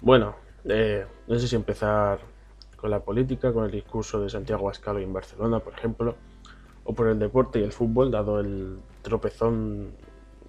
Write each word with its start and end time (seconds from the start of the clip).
Bueno, 0.00 0.36
eh, 0.64 1.04
no 1.26 1.38
sé 1.38 1.48
si 1.48 1.56
empezar 1.56 2.20
con 2.76 2.90
la 2.90 3.00
política, 3.00 3.52
con 3.52 3.64
el 3.64 3.70
discurso 3.72 4.20
de 4.20 4.30
Santiago 4.30 4.70
Ascalo 4.70 5.00
en 5.00 5.12
Barcelona, 5.12 5.58
por 5.58 5.72
ejemplo, 5.72 6.14
o 6.84 6.94
por 6.94 7.08
el 7.08 7.18
deporte 7.18 7.58
y 7.58 7.64
el 7.64 7.72
fútbol, 7.72 8.12
dado 8.12 8.38
el 8.38 8.78
tropezón 9.02 9.90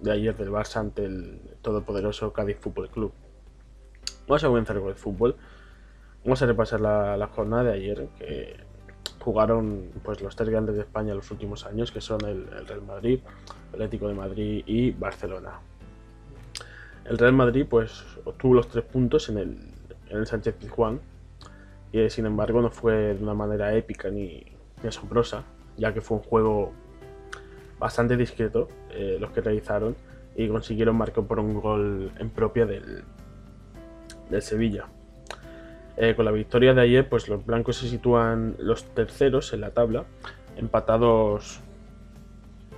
de 0.00 0.12
ayer 0.12 0.36
del 0.36 0.50
Barça 0.50 0.76
ante 0.76 1.04
el 1.04 1.40
todopoderoso 1.62 2.32
Cádiz 2.32 2.58
Fútbol 2.60 2.90
Club. 2.90 3.12
Vamos 4.28 4.44
a 4.44 4.46
comenzar 4.46 4.78
con 4.78 4.88
el 4.88 4.94
fútbol. 4.94 5.36
Vamos 6.24 6.40
a 6.40 6.46
repasar 6.46 6.80
la, 6.80 7.28
jornada 7.34 7.64
de 7.64 7.72
ayer, 7.72 8.08
que 8.18 8.56
jugaron 9.18 9.90
pues 10.04 10.20
los 10.22 10.36
tres 10.36 10.48
grandes 10.48 10.76
de 10.76 10.82
España 10.82 11.12
los 11.12 11.30
últimos 11.32 11.66
años, 11.66 11.90
que 11.90 12.00
son 12.00 12.24
el, 12.24 12.48
el 12.56 12.66
Real 12.68 12.82
Madrid, 12.82 13.18
el 13.70 13.74
Atlético 13.74 14.06
de 14.06 14.14
Madrid 14.14 14.62
y 14.64 14.92
Barcelona. 14.92 15.60
El 17.04 17.18
Real 17.18 17.32
Madrid 17.32 17.66
pues 17.68 18.04
obtuvo 18.24 18.54
los 18.54 18.68
tres 18.68 18.84
puntos 18.84 19.28
en 19.28 19.38
el, 19.38 19.58
en 20.08 20.18
el 20.18 20.26
Sánchez 20.26 20.54
Pizjuán 20.54 21.00
y 21.92 22.08
sin 22.10 22.26
embargo 22.26 22.60
no 22.60 22.70
fue 22.70 23.14
de 23.14 23.22
una 23.22 23.34
manera 23.34 23.74
épica 23.74 24.10
ni, 24.10 24.44
asombrosa, 24.86 25.44
ya 25.76 25.92
que 25.92 26.00
fue 26.00 26.18
un 26.18 26.22
juego 26.22 26.72
bastante 27.78 28.16
discreto 28.16 28.68
eh, 28.90 29.18
los 29.20 29.30
que 29.30 29.40
realizaron 29.40 29.96
y 30.36 30.48
consiguieron 30.48 30.96
marcar 30.96 31.24
por 31.24 31.40
un 31.40 31.60
gol 31.60 32.12
en 32.18 32.30
propia 32.30 32.66
del, 32.66 33.02
del 34.30 34.42
Sevilla. 34.42 34.86
Eh, 35.96 36.14
con 36.14 36.24
la 36.24 36.30
victoria 36.30 36.72
de 36.72 36.80
ayer, 36.80 37.08
pues 37.08 37.28
los 37.28 37.44
blancos 37.44 37.76
se 37.76 37.88
sitúan 37.88 38.56
los 38.58 38.84
terceros 38.94 39.52
en 39.52 39.60
la 39.60 39.72
tabla, 39.72 40.04
empatados 40.56 41.60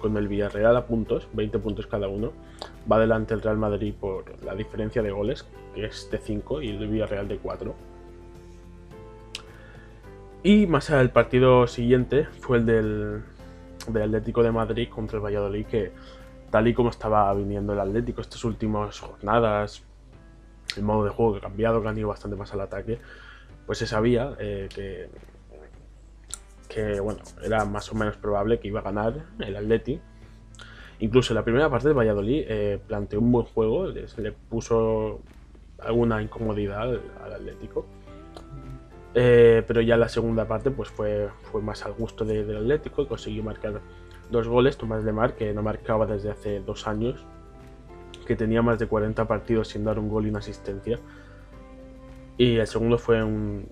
con 0.02 0.16
el 0.19 0.29
Villarreal 0.29 0.77
a 0.77 0.87
puntos, 0.87 1.29
20 1.33 1.59
puntos 1.61 1.87
cada 1.87 2.09
uno. 2.09 2.33
Va 2.91 2.97
adelante 2.97 3.33
el 3.33 3.41
Real 3.41 3.56
Madrid 3.56 3.95
por 3.98 4.25
la 4.45 4.55
diferencia 4.55 5.02
de 5.02 5.11
goles, 5.11 5.47
que 5.75 5.87
es 5.87 6.11
de 6.11 6.19
5, 6.19 6.61
y 6.61 6.69
el 6.70 6.88
Villarreal 6.88 7.28
de 7.28 7.38
4. 7.38 7.75
Y 10.42 10.67
más 10.67 10.91
allá 10.91 10.98
del 10.98 11.11
partido 11.11 11.67
siguiente 11.69 12.25
fue 12.41 12.58
el 12.58 12.67
del, 12.67 13.23
Atlético 13.86 14.42
de 14.42 14.50
Madrid 14.50 14.89
contra 14.89 15.19
el 15.19 15.25
Valladolid, 15.25 15.67
que 15.67 15.92
tal 16.50 16.67
y 16.67 16.75
como 16.75 16.91
estaba 16.91 17.33
viniendo 17.33 17.73
el 17.73 17.80
Atlético 17.80 18.20
estas 18.20 18.45
últimas 18.45 18.98
jornadas, 18.98 19.83
el 20.77 20.83
modo 20.83 21.05
de 21.05 21.11
juego 21.11 21.33
que 21.33 21.39
ha 21.39 21.42
cambiado, 21.42 21.80
que 21.80 21.89
han 21.89 21.98
ido 21.98 22.08
bastante 22.08 22.36
más 22.36 22.53
al 22.53 22.61
ataque, 22.61 22.98
pues 23.67 23.78
se 23.78 23.86
sabía 23.86 24.34
eh, 24.41 24.69
que 24.75 25.08
que 26.73 27.01
bueno, 27.01 27.20
era 27.42 27.65
más 27.65 27.91
o 27.92 27.95
menos 27.95 28.17
probable 28.17 28.59
que 28.59 28.69
iba 28.69 28.81
a 28.81 28.83
ganar 28.83 29.15
el 29.39 29.56
Atleti. 29.56 30.01
Incluso 31.01 31.33
en 31.33 31.37
la 31.37 31.45
primera 31.45 31.69
parte 31.69 31.89
de 31.89 31.95
Valladolid 31.95 32.45
eh, 32.48 32.79
planteó 32.87 33.20
un 33.20 33.33
buen 33.33 33.47
juego, 33.47 33.92
se 34.06 34.23
le 34.23 34.33
puso 34.33 35.20
alguna 35.81 36.23
incomodidad 36.23 36.83
al, 36.83 37.33
Atlético. 37.33 37.87
Eh, 39.14 39.62
pero 39.67 39.83
ya 39.83 39.97
la 39.97 40.09
segunda 40.09 40.47
parte 40.47 40.70
pues 40.70 40.89
fue, 40.89 41.29
fue 41.51 41.61
más 41.61 41.84
al 41.84 41.92
gusto 41.92 42.25
del 42.25 42.56
Atlético 42.56 43.03
y 43.03 43.07
consiguió 43.07 43.42
marcar 43.42 43.81
dos 44.31 44.48
goles. 44.48 44.79
Tomás 44.79 45.05
Lemar, 45.05 45.34
que 45.34 45.53
no 45.53 45.62
marcaba 45.62 46.07
desde 46.07 46.31
hace 46.31 46.61
dos 46.61 46.86
años, 46.86 47.27
que 48.27 48.36
tenía 48.36 48.62
más 48.62 48.79
de 48.79 48.86
40 48.86 49.27
partidos 49.27 49.69
sin 49.69 49.84
dar 49.84 49.98
un 49.98 50.09
gol 50.09 50.27
y 50.27 50.31
una 50.31 50.39
asistencia. 50.39 50.98
Y 52.39 52.57
el 52.57 52.67
segundo 52.67 52.97
fue 52.97 53.23
un, 53.23 53.67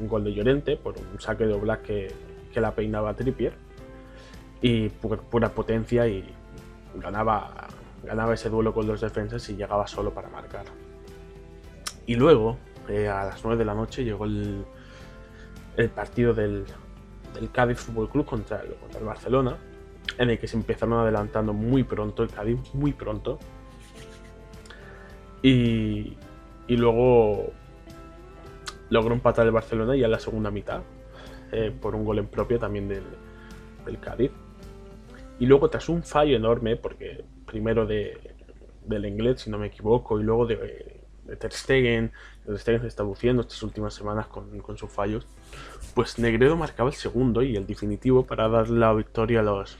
un 0.00 0.08
gol 0.08 0.24
de 0.24 0.34
Llorente 0.34 0.76
por 0.76 0.94
un 0.98 1.20
saque 1.20 1.46
de 1.46 1.54
Oblak 1.54 1.82
que, 1.82 2.12
que 2.52 2.60
la 2.60 2.74
peinaba 2.74 3.14
Trippier 3.14 3.54
y 4.60 4.88
pura 4.88 5.50
potencia 5.50 6.06
y 6.08 6.24
ganaba, 6.94 7.68
ganaba 8.02 8.34
ese 8.34 8.48
duelo 8.48 8.72
con 8.72 8.86
los 8.86 9.00
defensas 9.00 9.46
y 9.50 9.56
llegaba 9.56 9.86
solo 9.86 10.12
para 10.14 10.28
marcar. 10.28 10.64
Y 12.06 12.14
luego, 12.14 12.56
eh, 12.88 13.08
a 13.08 13.24
las 13.24 13.44
9 13.44 13.58
de 13.58 13.64
la 13.64 13.74
noche, 13.74 14.04
llegó 14.04 14.24
el, 14.24 14.64
el 15.76 15.88
partido 15.90 16.34
del, 16.34 16.64
del, 17.34 17.50
Cádiz 17.50 17.78
Fútbol 17.78 18.08
Club 18.08 18.24
contra 18.24 18.62
el, 18.62 18.74
contra 18.76 19.00
el 19.00 19.06
Barcelona, 19.06 19.56
en 20.18 20.30
el 20.30 20.38
que 20.38 20.46
se 20.46 20.56
empezaron 20.56 20.98
adelantando 20.98 21.52
muy 21.52 21.82
pronto 21.82 22.22
el 22.22 22.30
Cádiz, 22.30 22.58
muy 22.74 22.92
pronto. 22.92 23.38
Y, 25.42 26.16
y 26.68 26.76
luego 26.76 27.52
logró 28.94 29.12
empatar 29.12 29.44
el 29.44 29.52
Barcelona 29.52 29.96
ya 29.96 30.04
en 30.04 30.12
la 30.12 30.20
segunda 30.20 30.50
mitad, 30.52 30.82
eh, 31.50 31.72
por 31.78 31.96
un 31.96 32.04
gol 32.04 32.20
en 32.20 32.28
propio 32.28 32.60
también 32.60 32.88
del, 32.88 33.02
del, 33.84 33.98
Cádiz. 33.98 34.30
Y 35.40 35.46
luego 35.46 35.68
tras 35.68 35.88
un 35.88 36.04
fallo 36.04 36.36
enorme, 36.36 36.76
porque 36.76 37.24
primero 37.44 37.86
de, 37.86 38.36
del 38.84 39.04
inglés, 39.04 39.40
si 39.40 39.50
no 39.50 39.58
me 39.58 39.66
equivoco, 39.66 40.20
y 40.20 40.22
luego 40.22 40.46
de, 40.46 41.00
de 41.24 41.36
Ter 41.36 41.52
Stegen, 41.52 42.12
Ter 42.46 42.58
Stegen 42.58 42.82
se 42.82 42.86
está 42.86 43.02
luciendo 43.02 43.42
estas 43.42 43.60
últimas 43.64 43.94
semanas 43.94 44.28
con, 44.28 44.60
con, 44.60 44.78
sus 44.78 44.90
fallos, 44.92 45.26
pues 45.96 46.20
Negredo 46.20 46.56
marcaba 46.56 46.88
el 46.88 46.94
segundo 46.94 47.42
y 47.42 47.56
el 47.56 47.66
definitivo 47.66 48.24
para 48.24 48.48
dar 48.48 48.70
la 48.70 48.92
victoria 48.94 49.40
a 49.40 49.42
los, 49.42 49.76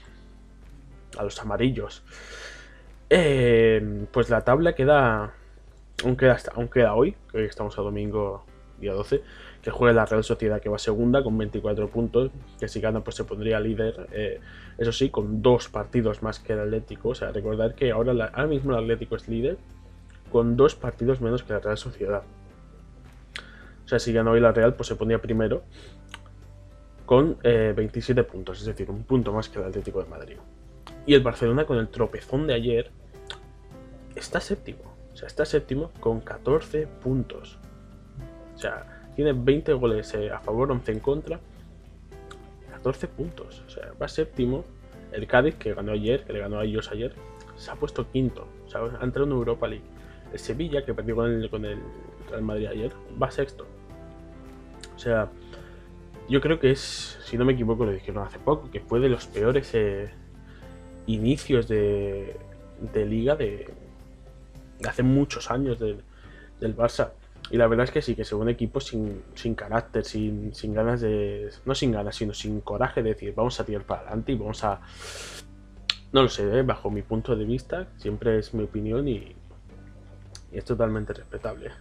a 1.17 1.23
los 1.23 1.39
amarillos. 1.41 2.03
Eh, 3.09 4.07
pues 4.11 4.29
la 4.29 4.43
tabla 4.43 4.75
queda, 4.75 5.33
aún 6.03 6.17
queda, 6.17 6.37
aún 6.53 6.67
queda 6.67 6.95
hoy, 6.95 7.15
que 7.31 7.37
hoy 7.37 7.45
estamos 7.45 7.79
a 7.79 7.81
domingo 7.81 8.43
día 8.79 8.93
12, 8.93 9.21
que 9.61 9.71
juega 9.71 9.93
la 9.93 10.05
Real 10.05 10.23
Sociedad, 10.23 10.61
que 10.61 10.69
va 10.69 10.77
segunda 10.77 11.23
con 11.23 11.37
24 11.37 11.89
puntos, 11.89 12.31
que 12.59 12.67
si 12.67 12.79
gana 12.81 13.03
pues 13.03 13.15
se 13.15 13.23
pondría 13.23 13.59
líder, 13.59 14.07
eh, 14.11 14.39
eso 14.77 14.91
sí, 14.91 15.09
con 15.09 15.41
dos 15.41 15.69
partidos 15.69 16.21
más 16.21 16.39
que 16.39 16.53
el 16.53 16.59
Atlético, 16.59 17.09
o 17.09 17.15
sea, 17.15 17.31
recordar 17.31 17.75
que 17.75 17.91
ahora, 17.91 18.11
ahora 18.11 18.47
mismo 18.47 18.71
el 18.71 18.83
Atlético 18.83 19.15
es 19.15 19.27
líder 19.27 19.57
con 20.31 20.57
dos 20.57 20.75
partidos 20.75 21.21
menos 21.21 21.43
que 21.43 21.53
la 21.53 21.59
Real 21.59 21.77
Sociedad. 21.77 22.23
O 23.85 23.87
sea, 23.87 23.99
si 23.99 24.11
gana 24.11 24.31
hoy 24.31 24.39
la 24.39 24.51
Real, 24.51 24.73
pues 24.73 24.87
se 24.87 24.95
pondría 24.95 25.21
primero 25.21 25.63
con 27.05 27.37
27 27.43 28.19
eh, 28.19 28.23
puntos, 28.23 28.59
es 28.59 28.65
decir, 28.65 28.89
un 28.89 29.03
punto 29.03 29.31
más 29.31 29.47
que 29.47 29.59
el 29.59 29.65
Atlético 29.65 30.03
de 30.03 30.09
Madrid. 30.09 30.37
Y 31.05 31.13
el 31.13 31.21
Barcelona 31.21 31.65
con 31.65 31.77
el 31.77 31.87
tropezón 31.89 32.47
de 32.47 32.55
ayer 32.55 32.91
está 34.15 34.39
séptimo. 34.41 34.95
O 35.13 35.15
sea, 35.15 35.27
está 35.27 35.45
séptimo 35.45 35.91
con 35.99 36.19
14 36.19 36.87
puntos. 36.87 37.59
O 38.55 38.57
sea, 38.57 39.11
tiene 39.15 39.33
20 39.33 39.73
goles 39.73 40.13
eh, 40.13 40.31
a 40.31 40.39
favor, 40.39 40.71
11 40.71 40.91
en 40.91 40.99
contra. 40.99 41.39
14 42.71 43.07
puntos. 43.07 43.63
O 43.67 43.69
sea, 43.69 43.91
va 44.01 44.07
séptimo. 44.07 44.65
El 45.11 45.27
Cádiz, 45.27 45.55
que 45.55 45.73
ganó 45.73 45.91
ayer, 45.91 46.23
que 46.23 46.33
le 46.33 46.39
ganó 46.39 46.59
a 46.59 46.65
ellos 46.65 46.91
ayer, 46.91 47.13
se 47.55 47.71
ha 47.71 47.75
puesto 47.75 48.09
quinto. 48.11 48.47
O 48.65 48.69
sea, 48.69 48.81
ha 48.81 49.03
entrado 49.03 49.25
en 49.25 49.31
Europa 49.31 49.67
League. 49.67 49.85
El 50.33 50.39
Sevilla, 50.39 50.83
que 50.83 50.93
perdió 50.93 51.15
con 51.15 51.31
el, 51.31 51.49
con 51.49 51.65
el 51.65 51.79
Real 52.29 52.41
Madrid 52.41 52.67
ayer, 52.67 52.91
va 53.21 53.31
sexto. 53.31 53.65
O 54.95 54.99
sea, 54.99 55.29
yo 56.27 56.41
creo 56.41 56.59
que 56.59 56.71
es, 56.71 57.17
si 57.23 57.37
no 57.37 57.45
me 57.45 57.53
equivoco, 57.53 57.85
lo 57.85 57.91
dijeron 57.91 58.25
hace 58.25 58.39
poco, 58.39 58.69
que 58.71 58.79
fue 58.79 58.99
de 58.99 59.09
los 59.09 59.27
peores 59.27 59.71
eh, 59.73 60.09
inicios 61.05 61.67
de, 61.67 62.35
de 62.93 63.05
liga 63.05 63.35
de, 63.35 63.71
de, 64.79 64.89
hace 64.89 65.03
muchos 65.03 65.51
años 65.51 65.79
del, 65.79 66.01
del 66.59 66.75
Barça. 66.75 67.11
Y 67.51 67.57
la 67.57 67.67
verdad 67.67 67.83
es 67.83 67.91
que 67.91 68.01
sí, 68.01 68.15
que 68.15 68.23
es 68.23 68.33
un 68.33 68.49
equipo 68.49 68.79
sin, 68.79 69.23
sin 69.35 69.53
carácter, 69.53 70.03
sin, 70.03 70.53
sin, 70.53 70.73
ganas 70.73 71.01
de. 71.01 71.51
No 71.65 71.75
sin 71.75 71.91
ganas, 71.91 72.15
sino 72.15 72.33
sin 72.33 72.61
coraje 72.61 73.03
de 73.03 73.09
decir, 73.09 73.33
vamos 73.35 73.59
a 73.59 73.65
tirar 73.65 73.83
para 73.83 74.01
adelante 74.01 74.31
y 74.31 74.35
vamos 74.35 74.63
a. 74.63 74.81
No 76.11 76.23
lo 76.23 76.29
sé, 76.29 76.59
¿eh? 76.59 76.63
bajo 76.63 76.89
mi 76.89 77.01
punto 77.01 77.35
de 77.35 77.45
vista, 77.45 77.87
siempre 77.97 78.39
es 78.39 78.53
mi 78.53 78.63
opinión 78.63 79.07
y, 79.07 79.35
y, 80.51 80.57
es 80.57 80.65
totalmente 80.65 81.13
respetable. 81.13 81.71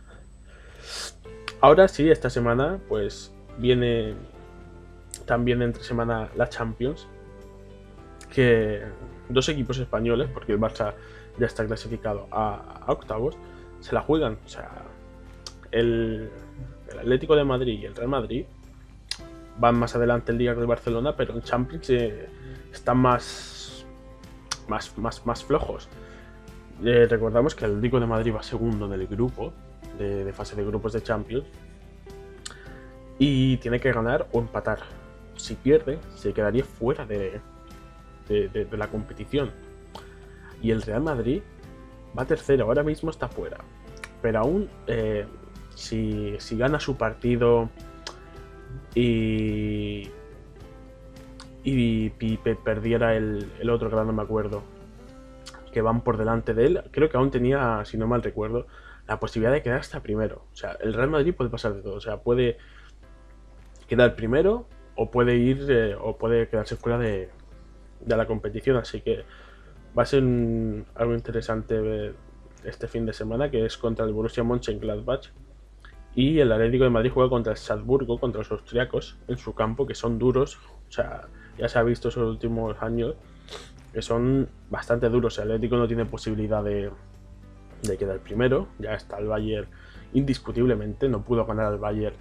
Ahora 1.60 1.88
sí, 1.88 2.10
esta 2.10 2.28
semana, 2.28 2.78
pues 2.88 3.32
viene 3.58 4.14
también 5.25 5.62
entre 5.62 5.82
semana 5.82 6.28
la 6.36 6.48
Champions, 6.48 7.06
que 8.34 8.82
dos 9.31 9.48
equipos 9.48 9.78
españoles, 9.78 10.28
porque 10.34 10.52
el 10.52 10.60
Barça 10.60 10.94
ya 11.38 11.46
está 11.46 11.64
clasificado 11.66 12.26
a, 12.31 12.82
a 12.86 12.92
octavos, 12.92 13.36
se 13.81 13.94
la 13.94 14.02
juegan. 14.02 14.38
O 14.44 14.48
sea, 14.48 14.70
el, 15.75 16.31
Atlético 16.99 17.35
de 17.35 17.44
Madrid 17.44 17.81
y 17.81 17.85
el 17.85 17.94
Real 17.94 18.09
Madrid 18.09 18.44
van 19.59 19.76
más 19.76 19.94
adelante 19.97 20.32
el 20.32 20.38
día 20.38 20.55
de 20.55 20.65
Barcelona, 20.65 21.17
pero 21.17 21.35
en 21.35 21.43
Champions 21.43 21.91
eh, 21.91 22.29
están 22.73 22.99
más, 22.99 23.85
más, 24.69 24.97
más, 24.97 25.26
más 25.26 25.44
flojos. 25.44 25.88
Eh, 26.85 27.06
recordamos 27.09 27.55
que 27.55 27.65
el 27.65 27.73
Atlético 27.73 28.00
de 28.00 28.06
Madrid 28.06 28.32
va 28.35 28.43
segundo 28.43 28.87
en 28.87 28.93
el 29.00 29.06
grupo 29.06 29.53
de, 29.99 30.32
fase 30.32 30.56
de 30.56 30.65
grupos 30.65 30.93
de 30.93 31.03
Champions 31.03 31.44
y 33.19 33.56
tiene 33.59 33.81
que 33.81 33.93
ganar 33.93 34.29
o 34.32 34.41
empatar. 34.41 34.79
Si 35.37 35.55
pierde, 35.55 35.99
se 36.15 36.32
quedaría 36.32 36.65
fuera 36.65 37.05
de, 37.05 37.41
de, 38.29 38.69
la 38.77 38.88
competición. 38.88 39.50
Y 40.62 40.70
el 40.70 40.82
Real 40.82 41.03
Madrid 41.03 41.43
va 42.17 42.25
tercero, 42.25 42.65
ahora 42.65 42.82
mismo 42.82 43.11
está 43.11 43.29
fuera. 43.29 43.59
Pero 44.23 44.38
aún 44.38 44.69
eh, 44.87 45.27
si, 45.75 46.37
gana 46.53 46.81
su 46.81 46.97
partido 46.97 47.71
y, 48.94 50.11
y 51.62 52.11
Pipe 52.11 52.56
perdiera 52.56 53.17
el, 53.17 53.49
otro 53.62 53.88
otro, 53.88 53.91
que 53.91 53.97
no 54.06 54.12
me 54.12 54.23
acuerdo, 54.23 54.62
que 55.73 55.82
van 55.82 56.03
por 56.03 56.17
delante 56.17 56.55
de 56.55 56.67
él, 56.67 56.82
creo 56.91 57.09
que 57.09 57.17
aún 57.17 57.31
tenía, 57.31 57.85
si 57.85 57.97
no 57.97 58.06
mal 58.06 58.23
recuerdo, 58.23 58.67
la 59.06 59.21
posibilidad 59.21 59.53
de 59.53 59.62
quedar 59.62 59.81
hasta 59.81 60.03
primero. 60.03 60.47
O 60.53 60.56
sea, 60.56 60.76
el 60.81 60.94
Real 60.94 61.11
Madrid 61.11 61.35
puede 61.35 61.50
pasar 61.50 61.75
de 61.75 61.82
todo. 61.82 61.97
O 61.97 62.00
sea, 62.00 62.19
puede 62.19 62.56
quedar 63.87 64.15
primero 64.17 64.67
o 64.97 65.11
puede 65.11 65.37
ir 65.37 65.67
eh, 65.69 65.94
o 66.00 66.17
puede 66.17 66.49
quedarse 66.49 66.77
fuera 66.77 66.99
de, 66.99 67.29
de, 68.00 68.17
la 68.17 68.27
competición. 68.27 68.77
Así 68.77 69.00
que 69.00 69.25
va 69.97 70.05
a 70.05 70.06
ser 70.06 70.23
algo 70.94 71.15
interesante 71.15 71.79
ver 71.81 72.15
este 72.65 72.88
fin 72.88 73.05
de 73.05 73.12
semana, 73.12 73.50
que 73.50 73.67
es 73.67 73.77
contra 73.77 74.06
el 74.06 74.12
Borussia 74.12 74.43
Mönchengladbach. 74.43 75.31
Y 76.14 76.38
el 76.38 76.52
Atlético 76.52 76.84
de 76.84 76.90
Madrid 76.90 77.11
juega 77.12 77.28
contra 77.28 77.52
el 77.52 77.58
Salzburgo, 77.58 78.19
contra 78.19 78.38
los 78.40 78.50
austriacos, 78.52 79.16
en 79.26 79.37
su 79.37 79.55
campo, 79.55 79.87
que 79.87 79.94
son 79.94 80.19
duros. 80.19 80.58
O 80.88 80.93
sea, 80.93 81.22
ya 81.58 81.69
se 81.69 81.78
ha 81.78 81.82
visto 81.82 82.08
en 82.08 82.22
los 82.22 82.31
últimos 82.31 82.76
años 82.81 83.14
que 83.93 84.02
son 84.02 84.49
bastante 84.70 85.08
duros. 85.08 85.38
El 85.38 85.52
Atlético 85.52 85.76
no 85.76 85.87
tiene 85.87 86.05
posibilidad 86.05 86.62
de, 86.62 86.90
de 87.82 87.96
quedar 87.96 88.19
primero. 88.19 88.69
Ya 88.78 88.94
está 88.94 89.19
el 89.19 89.26
Bayern 89.26 89.69
indiscutiblemente. 90.12 91.08
No 91.08 91.22
pudo 91.22 91.46
ganar 91.46 91.66
al 91.66 91.78
Bayern 91.78 92.17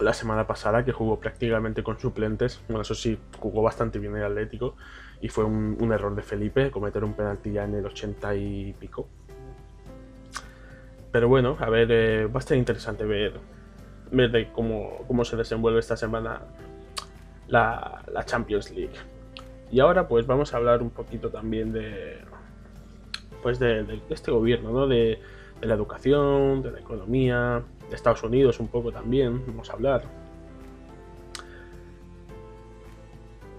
la 0.00 0.14
semana 0.14 0.46
pasada, 0.46 0.84
que 0.84 0.92
jugó 0.92 1.20
prácticamente 1.20 1.82
con 1.82 1.98
suplentes. 1.98 2.60
Bueno, 2.68 2.82
eso 2.82 2.94
sí, 2.94 3.18
jugó 3.38 3.62
bastante 3.62 3.98
bien 3.98 4.16
el 4.16 4.24
Atlético. 4.24 4.76
Y 5.20 5.28
fue 5.28 5.44
un, 5.44 5.92
error 5.92 6.14
de 6.14 6.22
Felipe 6.22 6.70
cometer 6.70 7.04
un 7.04 7.14
penalti 7.14 7.52
ya 7.52 7.64
en 7.64 7.74
el 7.74 7.84
80 7.84 8.34
y 8.36 8.72
pico. 8.78 9.08
Pero 11.12 11.28
bueno, 11.28 11.56
a 11.58 11.68
ver, 11.68 11.88
eh, 11.90 12.26
va 12.26 12.36
a 12.36 12.38
estar 12.38 12.56
interesante 12.56 13.04
ver, 13.04 13.34
ver 14.10 14.48
cómo, 14.52 15.04
cómo 15.06 15.24
se 15.24 15.36
desenvuelve 15.36 15.80
esta 15.80 15.96
semana 15.96 16.42
la, 17.48 18.02
la 18.12 18.24
Champions 18.24 18.70
League. 18.70 18.94
Y 19.72 19.80
ahora 19.80 20.08
pues 20.08 20.26
vamos 20.26 20.52
a 20.54 20.56
hablar 20.56 20.82
un 20.82 20.90
poquito 20.90 21.30
también 21.30 21.72
de 21.72 22.18
pues 23.42 23.58
de, 23.58 24.00
este 24.10 24.30
gobierno, 24.30 24.70
¿no? 24.70 24.86
De, 24.86 25.18
la 25.62 25.74
educación, 25.74 26.62
de 26.62 26.72
la 26.72 26.80
economía, 26.80 27.62
de 27.90 27.94
Estados 27.94 28.22
Unidos 28.22 28.60
un 28.60 28.68
poco 28.68 28.92
también, 28.92 29.44
vamos 29.46 29.68
a 29.68 29.74
hablar. 29.74 30.04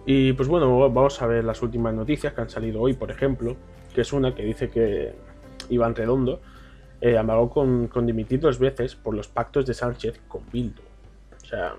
Y 0.07 0.33
pues 0.33 0.49
bueno, 0.49 0.89
vamos 0.89 1.21
a 1.21 1.27
ver 1.27 1.43
las 1.43 1.61
últimas 1.61 1.93
noticias 1.93 2.33
que 2.33 2.41
han 2.41 2.49
salido 2.49 2.81
hoy, 2.81 2.93
por 2.93 3.11
ejemplo, 3.11 3.55
que 3.93 4.01
es 4.01 4.11
una 4.13 4.33
que 4.33 4.43
dice 4.43 4.71
que 4.71 5.13
Iván 5.69 5.93
Redondo 5.93 6.41
eh, 7.01 7.17
amagó 7.17 7.49
con, 7.49 7.87
con, 7.87 8.05
dimitir 8.05 8.39
dos 8.39 8.59
veces 8.59 8.95
por 8.95 9.15
los 9.15 9.27
pactos 9.27 9.65
de 9.65 9.73
Sánchez 9.73 10.21
con 10.27 10.43
Bildu. 10.51 10.81
O 11.41 11.45
sea, 11.45 11.73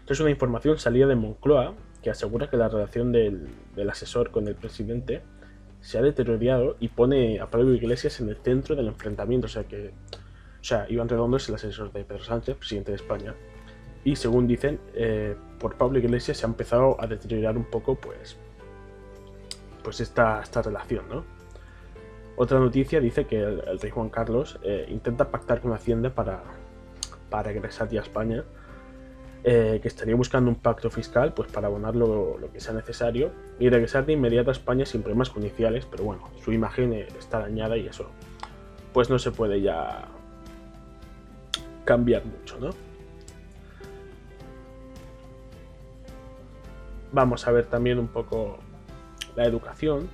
esto 0.00 0.12
es 0.12 0.20
una 0.20 0.30
información 0.30 0.78
salida 0.78 1.06
de 1.06 1.16
Moncloa 1.16 1.74
que 2.02 2.10
asegura 2.10 2.48
que 2.48 2.56
la 2.56 2.68
relación 2.68 3.12
del, 3.12 3.48
asesor 3.90 4.30
con 4.30 4.48
el 4.48 4.54
presidente 4.54 5.22
se 5.80 5.98
ha 5.98 6.02
deteriorado 6.02 6.76
y 6.80 6.88
pone 6.88 7.40
a 7.40 7.50
Pablo 7.50 7.74
Iglesias 7.74 8.20
en 8.20 8.28
el 8.28 8.36
centro 8.36 8.74
del 8.74 8.86
enfrentamiento. 8.88 9.46
O 9.46 9.50
sea 9.50 9.64
que, 9.64 9.92
o 10.60 10.64
sea, 10.64 10.86
Iván 10.88 11.08
Redondo 11.08 11.36
es 11.36 11.48
el 11.48 11.56
asesor 11.56 11.92
de 11.92 12.04
Pedro 12.04 12.24
Sánchez, 12.24 12.56
presidente 12.56 12.92
de 12.92 12.96
España. 12.96 13.34
Y 14.04 14.16
según 14.16 14.46
dicen, 14.46 14.80
eh, 14.94 15.36
por 15.58 15.76
Pablo 15.76 15.98
Iglesias 15.98 16.38
se 16.38 16.46
ha 16.46 16.48
empezado 16.48 16.96
a 17.00 17.06
deteriorar 17.06 17.56
un 17.56 17.64
poco, 17.64 17.96
pues, 17.96 18.36
pues 19.82 20.00
esta, 20.00 20.40
esta 20.40 20.62
relación, 20.62 21.08
¿no? 21.08 21.37
Otra 22.40 22.60
noticia 22.60 23.00
dice 23.00 23.26
que 23.26 23.42
el, 23.42 23.80
rey 23.80 23.90
Juan 23.90 24.10
Carlos 24.10 24.60
eh, 24.62 24.86
intenta 24.90 25.28
pactar 25.28 25.60
con 25.60 25.72
Hacienda 25.72 26.10
para, 26.10 26.40
para 27.28 27.42
regresar 27.42 27.88
ya 27.88 27.98
a 27.98 28.04
España 28.04 28.44
eh, 29.42 29.80
que 29.82 29.88
estaría 29.88 30.14
buscando 30.14 30.48
un 30.48 30.54
pacto 30.54 30.88
fiscal 30.88 31.34
pues 31.34 31.50
para 31.50 31.66
abonar 31.66 31.96
lo, 31.96 32.38
que 32.52 32.60
sea 32.60 32.74
necesario 32.74 33.32
y 33.58 33.68
regresar 33.68 34.06
de 34.06 34.12
inmediato 34.12 34.50
a 34.50 34.52
España 34.52 34.86
sin 34.86 35.02
problemas 35.02 35.30
judiciales, 35.30 35.84
pero 35.84 36.04
bueno, 36.04 36.28
su 36.44 36.52
imagen 36.52 36.92
está 36.92 37.40
dañada 37.40 37.76
y 37.76 37.88
eso 37.88 38.08
pues 38.92 39.10
no 39.10 39.18
se 39.18 39.32
puede 39.32 39.60
ya 39.60 40.06
cambiar 41.84 42.24
mucho, 42.24 42.60
¿no? 42.60 42.70
Vamos 47.10 47.48
a 47.48 47.50
ver 47.50 47.66
también 47.66 47.98
un 47.98 48.08
poco 48.08 48.58
la 49.34 49.44
educación. 49.44 50.08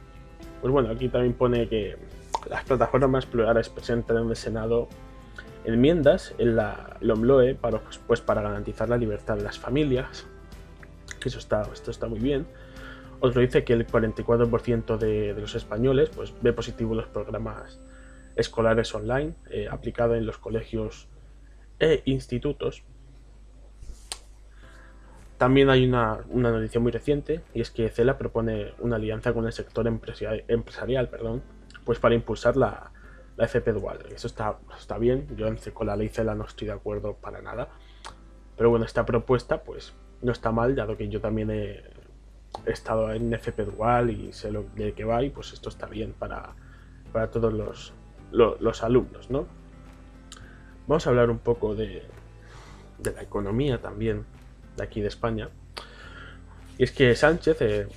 Pues 0.60 0.72
bueno, 0.72 0.90
aquí 0.90 1.08
también 1.08 1.34
pone 1.34 1.68
que 1.68 1.96
las 2.48 2.64
plataformas 2.64 3.26
plurales 3.26 3.68
presentan 3.68 4.18
en 4.18 4.28
el 4.30 4.36
Senado 4.36 4.88
enmiendas 5.64 6.34
en 6.38 6.56
la 6.56 6.96
LOMLOE 7.00 7.54
para, 7.54 7.80
pues, 8.06 8.20
para 8.20 8.42
garantizar 8.42 8.88
la 8.88 8.96
libertad 8.96 9.36
de 9.36 9.42
las 9.42 9.58
familias, 9.58 10.26
eso 11.24 11.38
está, 11.38 11.62
esto 11.72 11.90
está 11.90 12.06
muy 12.06 12.20
bien. 12.20 12.46
Otro 13.20 13.40
dice 13.40 13.64
que 13.64 13.72
el 13.72 13.86
44% 13.86 14.98
de, 14.98 15.34
los 15.34 15.54
españoles 15.54 16.10
pues, 16.10 16.34
ve 16.42 16.52
positivo 16.52 16.94
los 16.94 17.06
programas 17.06 17.80
escolares 18.36 18.94
online 18.94 19.34
eh, 19.50 19.68
aplicados 19.70 20.16
en 20.18 20.26
los 20.26 20.38
colegios 20.38 21.08
e 21.78 22.02
institutos. 22.04 22.84
También 25.38 25.70
hay 25.70 25.86
una, 25.86 26.20
una, 26.28 26.50
noticia 26.50 26.80
muy 26.80 26.92
reciente 26.92 27.40
y 27.54 27.60
es 27.60 27.70
que 27.70 27.88
CELA 27.88 28.18
propone 28.18 28.72
una 28.78 28.96
alianza 28.96 29.32
con 29.32 29.46
el 29.46 29.52
sector 29.52 29.86
empresarial, 29.86 30.44
empresarial 30.48 31.08
perdón, 31.08 31.42
pues 31.84 31.98
para 31.98 32.14
impulsar 32.14 32.56
la, 32.56 32.90
la 33.36 33.44
FP 33.44 33.72
dual. 33.72 33.98
Eso 34.14 34.26
está, 34.26 34.58
está 34.78 34.98
bien. 34.98 35.26
Yo 35.36 35.48
con 35.72 35.86
la 35.86 35.96
ley 35.96 36.08
CELA 36.08 36.34
no 36.34 36.44
estoy 36.44 36.66
de 36.66 36.74
acuerdo 36.74 37.14
para 37.14 37.42
nada. 37.42 37.68
Pero 38.56 38.70
bueno, 38.70 38.84
esta 38.84 39.04
propuesta 39.04 39.62
pues 39.62 39.94
no 40.22 40.32
está 40.32 40.52
mal, 40.52 40.74
dado 40.74 40.96
que 40.96 41.08
yo 41.08 41.20
también 41.20 41.50
he, 41.50 41.82
estado 42.66 43.12
en 43.12 43.34
FP 43.34 43.64
dual 43.64 44.10
y 44.10 44.32
sé 44.32 44.52
lo 44.52 44.64
de 44.76 44.92
qué 44.92 45.04
va 45.04 45.24
y 45.24 45.30
pues 45.30 45.52
esto 45.52 45.68
está 45.68 45.86
bien 45.86 46.12
para, 46.16 46.54
para 47.12 47.28
todos 47.28 47.52
los, 47.52 47.92
los, 48.30 48.82
alumnos, 48.84 49.28
¿no? 49.28 49.48
Vamos 50.86 51.04
a 51.04 51.10
hablar 51.10 51.30
un 51.30 51.40
poco 51.40 51.74
de, 51.74 52.04
de, 52.98 53.12
la 53.12 53.22
economía 53.22 53.80
también 53.80 54.24
de 54.76 54.84
aquí 54.84 55.00
de 55.00 55.08
España. 55.08 55.48
Y 56.78 56.84
es 56.84 56.92
que 56.92 57.16
Sánchez 57.16 57.56
eh, 57.60 57.88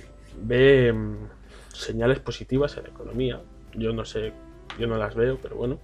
ve 0.42 0.92
mm, 0.92 1.28
señales 1.72 2.18
positivas 2.18 2.76
en 2.76 2.82
la 2.82 2.88
economía. 2.88 3.40
Yo 3.74 3.92
no 3.92 4.04
sé 4.04 4.32
yo 4.78 4.86
no 4.86 4.96
las 4.96 5.14
veo, 5.14 5.38
pero 5.42 5.56
bueno. 5.56 5.78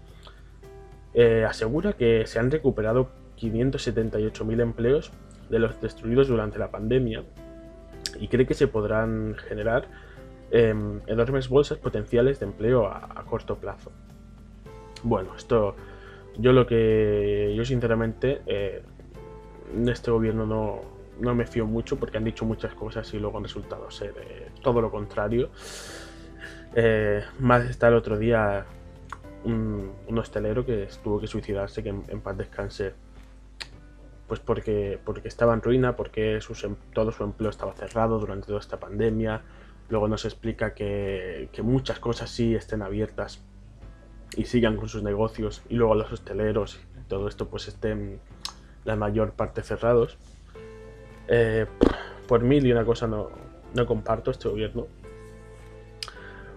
Eh, 1.14 1.44
asegura 1.48 1.92
que 1.92 2.26
se 2.26 2.38
han 2.38 2.50
recuperado 2.50 3.10
578.000 3.38 4.60
empleos 4.60 5.12
de 5.48 5.58
los 5.58 5.80
destruidos 5.80 6.28
durante 6.28 6.58
la 6.58 6.70
pandemia 6.70 7.22
y 8.18 8.28
cree 8.28 8.46
que 8.46 8.54
se 8.54 8.66
podrán 8.66 9.34
generar 9.36 9.88
em, 10.50 11.00
enormes 11.06 11.48
bolsas 11.48 11.78
potenciales 11.78 12.40
de 12.40 12.46
empleo 12.46 12.86
a, 12.86 13.24
corto 13.28 13.56
plazo. 13.56 13.92
Bueno, 15.02 15.34
esto 15.36 15.76
yo 16.36 16.52
lo 16.52 16.66
que 16.66 17.54
yo 17.56 17.64
sinceramente 17.64 18.42
eh, 18.46 18.82
en 19.72 19.88
este 19.88 20.10
gobierno 20.10 20.46
no, 20.46 20.80
no, 21.20 21.34
me 21.34 21.46
fío 21.46 21.66
mucho 21.66 21.96
porque 21.96 22.16
han 22.16 22.24
dicho 22.24 22.44
muchas 22.44 22.74
cosas 22.74 23.12
y 23.14 23.18
luego 23.18 23.38
han 23.38 23.44
resultado 23.44 23.90
ser 23.90 24.14
eh, 24.18 24.48
todo 24.62 24.80
lo 24.80 24.90
contrario. 24.90 25.50
Más 27.38 27.64
está 27.70 27.88
el 27.88 27.94
otro 27.94 28.18
día 28.18 28.66
un, 29.44 30.18
hostelero 30.18 30.64
que 30.64 30.88
tuvo 31.02 31.20
que 31.20 31.26
suicidarse, 31.26 31.82
que 31.82 31.90
en, 31.90 32.20
paz 32.20 32.36
descanse, 32.36 32.92
pues 34.26 34.40
porque, 34.40 34.98
porque 35.04 35.28
estaba 35.28 35.54
en 35.54 35.62
ruina, 35.62 35.96
porque 35.96 36.36
em, 36.36 36.76
todo 36.92 37.12
su 37.12 37.24
empleo 37.24 37.50
estaba 37.50 37.72
cerrado 37.74 38.18
durante 38.18 38.46
toda 38.46 38.60
esta 38.60 38.78
pandemia. 38.78 39.42
Luego 39.88 40.08
nos 40.08 40.24
explica 40.24 40.74
que, 40.74 41.48
muchas 41.62 41.98
cosas 41.98 42.30
sí 42.30 42.54
estén 42.54 42.82
abiertas 42.82 43.42
y 44.36 44.46
sigan 44.46 44.76
con 44.76 44.88
sus 44.88 45.02
negocios 45.02 45.62
y 45.68 45.74
luego 45.74 45.94
los 45.94 46.10
hosteleros 46.10 46.80
y 47.00 47.08
todo 47.08 47.28
esto 47.28 47.48
pues 47.48 47.68
estén 47.68 48.18
la 48.84 48.96
mayor 48.96 49.32
parte 49.32 49.62
cerrados. 49.62 50.16
Eh, 51.28 51.66
por 52.26 52.42
mil 52.42 52.66
y 52.66 52.72
una 52.72 52.84
cosa 52.84 53.06
no, 53.06 53.30
no 53.74 53.86
comparto 53.86 54.30
este 54.30 54.48
gobierno. 54.48 54.86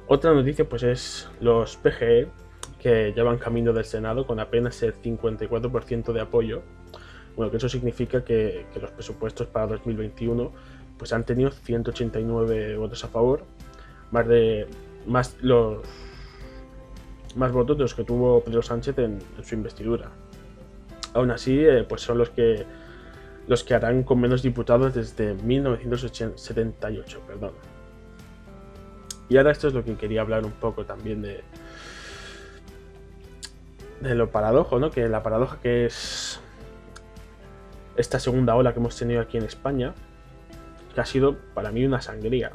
Otra 0.09 0.33
noticia 0.33 0.67
pues 0.67 0.83
es 0.83 1.29
los 1.41 1.75
PGE 1.75 2.29
que 2.79 3.11
llevan 3.13 3.37
camino 3.37 3.73
del 3.73 3.83
Senado 3.83 4.25
con 4.25 4.39
apenas 4.39 4.81
el 4.83 4.95
54% 4.95 6.13
de 6.13 6.21
apoyo. 6.21 6.61
Bueno, 7.35 7.51
que 7.51 7.57
eso 7.57 7.67
significa 7.67 8.23
que, 8.23 8.65
los 8.79 8.91
presupuestos 8.91 9.47
para 9.47 9.67
2021 9.67 10.51
pues 10.97 11.11
han 11.11 11.25
tenido 11.25 11.51
189 11.51 12.77
votos 12.77 13.03
a 13.03 13.09
favor, 13.09 13.43
más 14.11 14.27
de 14.27 14.65
más 15.05 15.35
los 15.41 15.79
más 17.35 17.51
votos 17.51 17.77
de 17.77 17.83
los 17.83 17.93
que 17.93 18.03
tuvo 18.03 18.41
Pedro 18.41 18.61
Sánchez 18.61 18.97
en, 18.99 19.19
su 19.43 19.55
investidura. 19.55 20.09
Aún 21.13 21.31
así, 21.31 21.59
eh, 21.59 21.85
pues 21.87 22.01
son 22.01 22.17
los 22.17 22.29
que 22.29 22.65
los 23.47 23.63
que 23.63 23.75
harán 23.75 24.03
con 24.03 24.19
menos 24.19 24.41
diputados 24.41 24.93
desde 24.95 25.33
1978, 25.33 27.21
perdón. 27.27 27.51
Y 29.29 29.38
ahora 29.38 29.51
esto 29.51 29.67
es 29.67 29.74
lo 29.74 29.84
que 29.84 29.96
quería 29.96 30.22
hablar 30.22 30.46
un 30.46 30.51
poco 30.51 30.86
también 30.86 31.22
de, 31.22 31.43
de 34.01 34.15
lo 34.15 34.29
paradojo, 34.31 34.79
¿no? 34.79 34.89
Que 34.91 35.07
la 35.07 35.24
paradoja 35.24 35.60
que 35.62 35.86
es 35.86 36.39
esta 37.98 38.19
segunda 38.19 38.55
ola 38.55 38.74
que 38.74 38.79
hemos 38.79 38.96
tenido 38.96 39.22
aquí 39.22 39.38
en 39.38 39.43
España, 39.43 39.93
que 40.93 41.01
ha 41.01 41.05
sido 41.05 41.38
para 41.53 41.72
mí 41.72 41.84
una 41.86 42.01
sangría. 42.01 42.51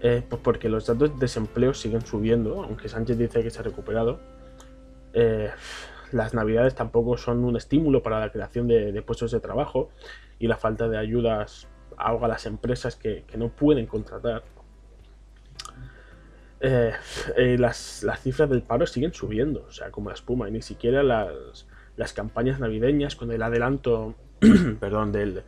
Eh, 0.00 0.22
pues 0.28 0.42
porque 0.42 0.68
los 0.68 0.86
datos 0.86 1.14
de 1.14 1.18
desempleo 1.18 1.72
siguen 1.72 2.04
subiendo, 2.04 2.62
aunque 2.62 2.88
Sánchez 2.88 3.16
dice 3.16 3.42
que 3.42 3.50
se 3.50 3.60
ha 3.60 3.62
recuperado. 3.62 4.20
Eh, 5.14 5.50
las 6.12 6.34
navidades 6.34 6.74
tampoco 6.74 7.16
son 7.16 7.44
un 7.44 7.56
estímulo 7.56 8.02
para 8.02 8.20
la 8.20 8.30
creación 8.30 8.68
de, 8.68 9.00
puestos 9.02 9.30
de 9.30 9.40
trabajo 9.40 9.90
y 10.38 10.46
la 10.46 10.56
falta 10.56 10.88
de 10.88 10.98
ayudas 10.98 11.68
ahoga 11.96 12.26
a 12.26 12.28
las 12.28 12.46
empresas 12.46 12.96
que, 12.96 13.24
no 13.36 13.48
pueden 13.48 13.86
contratar. 13.86 14.44
Eh, 16.66 16.92
eh, 17.36 17.58
las, 17.58 18.06
cifras 18.22 18.48
del 18.48 18.62
paro 18.62 18.86
siguen 18.86 19.12
subiendo, 19.12 19.66
o 19.68 19.70
sea, 19.70 19.90
como 19.90 20.08
la 20.08 20.14
espuma, 20.14 20.48
y 20.48 20.52
ni 20.52 20.62
siquiera 20.62 21.02
las, 21.02 22.12
campañas 22.14 22.58
navideñas 22.58 23.16
con 23.16 23.30
el 23.32 23.42
adelanto 23.42 24.14
perdón, 24.80 25.12
del, 25.12 25.42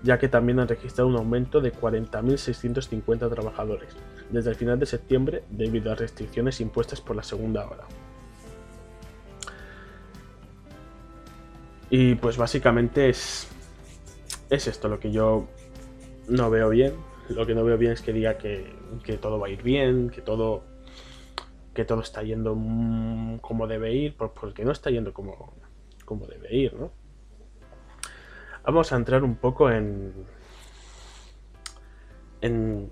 ya 0.03 0.19
que 0.19 0.27
también 0.27 0.59
han 0.59 0.67
registrado 0.67 1.07
un 1.07 1.15
aumento 1.15 1.61
de 1.61 1.73
40.650 1.73 3.29
trabajadores 3.29 3.95
desde 4.29 4.49
el 4.49 4.55
final 4.55 4.77
de 4.77 4.85
septiembre 4.85 5.43
debido 5.49 5.91
a 5.91 5.95
restricciones 5.95 6.59
impuestas 6.59 6.99
por 6.99 7.15
la 7.15 7.23
segunda 7.23 7.65
hora. 7.65 7.85
Y 11.89 12.15
pues 12.15 12.37
básicamente 12.37 13.09
es, 13.09 13.47
es 14.49 14.67
esto 14.67 14.89
lo 14.89 14.99
que 14.99 15.11
yo 15.11 15.47
no 16.27 16.49
veo 16.49 16.69
bien. 16.69 16.93
Lo 17.29 17.45
que 17.45 17.55
no 17.55 17.63
veo 17.63 17.77
bien 17.77 17.93
es 17.93 18.01
que 18.01 18.11
diga 18.11 18.37
que, 18.37 18.75
todo 19.21 19.39
va 19.39 19.47
a 19.47 19.49
ir 19.49 19.63
bien, 19.63 20.09
que 20.09 20.21
todo, 20.21 20.63
que 21.73 21.85
todo 21.85 22.01
está 22.01 22.23
yendo 22.23 22.53
como 23.41 23.67
debe 23.67 23.93
ir, 23.93 24.15
porque 24.17 24.65
no 24.65 24.71
está 24.71 24.89
yendo 24.89 25.13
como, 25.13 25.53
como 26.03 26.25
debe 26.27 26.55
ir, 26.55 26.73
¿no? 26.73 26.91
Vamos 28.65 28.93
a 28.93 28.95
entrar 28.95 29.23
un 29.23 29.35
poco 29.35 29.69
en, 29.69 30.13
en, 32.39 32.91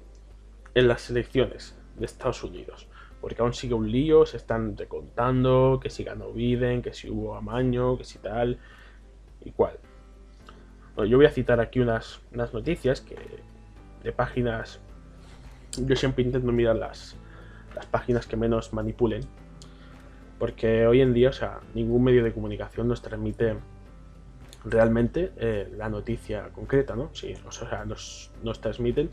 las 0.73 1.09
elecciones 1.09 1.77
de 1.97 2.05
Estados 2.05 2.43
Unidos. 2.43 2.87
Porque 3.21 3.41
aún 3.41 3.53
sigue 3.53 3.73
un 3.73 3.89
lío, 3.89 4.25
se 4.25 4.37
están 4.37 4.75
recontando, 4.75 5.79
que 5.81 5.89
si 5.89 6.03
ganó 6.03 6.31
Biden, 6.31 6.81
que 6.81 6.93
si 6.93 7.09
hubo 7.09 7.35
amaño, 7.35 7.97
que 7.97 8.03
si 8.03 8.17
tal 8.17 8.59
y 9.45 9.51
cual. 9.51 9.77
yo 10.97 11.17
voy 11.17 11.25
a 11.25 11.31
citar 11.31 11.59
aquí 11.59 11.79
unas, 11.79 12.19
unas 12.33 12.53
noticias 12.53 13.01
que 13.01 13.15
de 14.03 14.11
páginas. 14.11 14.79
Yo 15.77 15.95
siempre 15.95 16.23
intento 16.23 16.51
mirar 16.51 16.75
las, 16.75 17.15
las 17.75 17.85
páginas 17.85 18.25
que 18.25 18.35
menos 18.35 18.73
manipulen. 18.73 19.21
Porque 20.41 20.87
hoy 20.87 21.01
en 21.01 21.13
día, 21.13 21.29
o 21.29 21.33
sea, 21.33 21.59
ningún 21.75 22.03
medio 22.03 22.23
de 22.23 22.33
comunicación 22.33 22.87
nos 22.87 23.03
transmite 23.03 23.57
realmente 24.65 25.33
eh, 25.37 25.71
la 25.77 25.87
noticia 25.87 26.49
concreta, 26.51 26.95
¿no? 26.95 27.11
Sí, 27.13 27.35
o 27.45 27.51
sea, 27.51 27.85
nos, 27.85 28.31
transmiten 28.59 29.11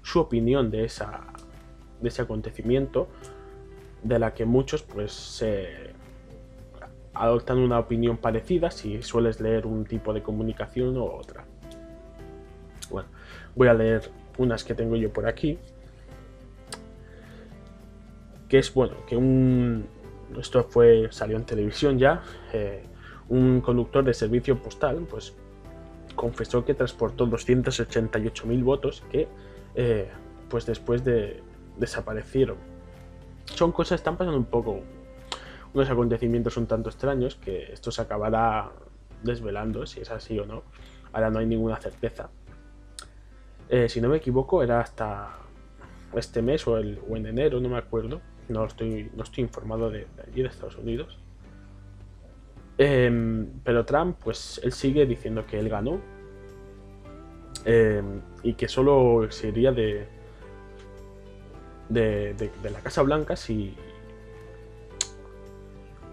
su 0.00 0.20
opinión 0.20 0.70
de, 0.70 0.86
esa, 0.86 1.20
de 2.00 2.08
ese 2.08 2.22
acontecimiento, 2.22 3.08
de 4.02 4.18
la 4.18 4.32
que 4.32 4.46
muchos 4.46 4.82
pues 4.82 5.44
adoptan 7.12 7.58
una 7.58 7.78
opinión 7.78 8.16
parecida 8.16 8.70
si 8.70 9.02
sueles 9.02 9.38
leer 9.38 9.66
un 9.66 9.84
tipo 9.84 10.14
de 10.14 10.22
comunicación 10.22 10.96
o 10.96 11.04
otra. 11.04 11.44
Bueno, 12.88 13.10
voy 13.54 13.68
a 13.68 13.74
leer 13.74 14.10
unas 14.38 14.64
que 14.64 14.74
tengo 14.74 14.96
yo 14.96 15.12
por 15.12 15.26
aquí. 15.26 15.58
Que 18.48 18.58
es 18.58 18.72
bueno, 18.72 18.94
que 19.06 19.18
un. 19.18 19.99
Esto 20.38 20.64
fue. 20.64 21.08
salió 21.10 21.36
en 21.36 21.44
televisión 21.44 21.98
ya. 21.98 22.22
Eh, 22.52 22.84
un 23.28 23.60
conductor 23.60 24.04
de 24.04 24.12
servicio 24.12 24.60
postal, 24.60 25.06
pues 25.08 25.34
confesó 26.16 26.64
que 26.64 26.74
transportó 26.74 27.26
288.000 27.26 28.64
votos 28.64 29.02
que, 29.10 29.28
eh, 29.74 30.10
pues 30.48 30.66
después 30.66 31.04
de 31.04 31.42
desaparecieron. 31.78 32.56
Son 33.46 33.72
cosas, 33.72 34.00
están 34.00 34.16
pasando 34.16 34.36
un 34.36 34.44
poco, 34.44 34.80
unos 35.72 35.88
acontecimientos 35.88 36.56
un 36.56 36.66
tanto 36.66 36.90
extraños 36.90 37.36
que 37.36 37.72
esto 37.72 37.90
se 37.90 38.02
acabará 38.02 38.72
desvelando 39.22 39.86
si 39.86 40.00
es 40.00 40.10
así 40.10 40.38
o 40.38 40.46
no. 40.46 40.64
Ahora 41.12 41.30
no 41.30 41.38
hay 41.38 41.46
ninguna 41.46 41.76
certeza. 41.76 42.30
Eh, 43.68 43.88
si 43.88 44.00
no 44.00 44.08
me 44.08 44.16
equivoco, 44.16 44.62
era 44.62 44.80
hasta 44.80 45.38
este 46.14 46.42
mes 46.42 46.66
o, 46.66 46.76
el, 46.76 46.98
en 47.08 47.26
enero, 47.26 47.60
no 47.60 47.68
me 47.68 47.78
acuerdo. 47.78 48.20
No 48.50 48.66
estoy, 48.66 49.10
no 49.16 49.22
estoy 49.22 49.44
informado 49.44 49.90
de 49.90 50.06
allí, 50.26 50.42
de 50.42 50.48
Estados 50.48 50.76
Unidos 50.76 51.18
Em, 52.82 53.46
pero 53.62 53.84
Trump, 53.84 54.16
pues 54.24 54.58
él 54.64 54.72
sigue 54.72 55.04
diciendo 55.04 55.44
que 55.46 55.58
él 55.58 55.68
ganó 55.68 56.00
em, 57.66 58.22
y 58.42 58.54
que 58.54 58.68
solo 58.68 59.30
se 59.30 59.48
iría 59.48 59.70
de, 59.70 60.06
de, 61.90 62.50
la 62.72 62.80
Casa 62.80 63.02
Blanca 63.02 63.36
si, 63.36 63.74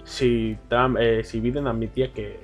si, 0.03 0.58
Trump, 0.67 0.98
eh, 1.00 1.24
si 1.24 1.39
Biden 1.39 1.67
admitía 1.67 2.12
que, 2.12 2.38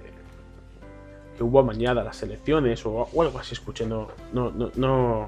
que 1.35 1.43
hubo 1.43 1.59
amañada 1.59 2.01
las 2.01 2.23
elecciones 2.23 2.85
o, 2.85 3.09
algo 3.21 3.39
así, 3.39 3.55
escuché, 3.55 3.85
no, 3.85 4.07
no, 4.31 4.51
no, 4.51 4.71
no, 4.77 5.27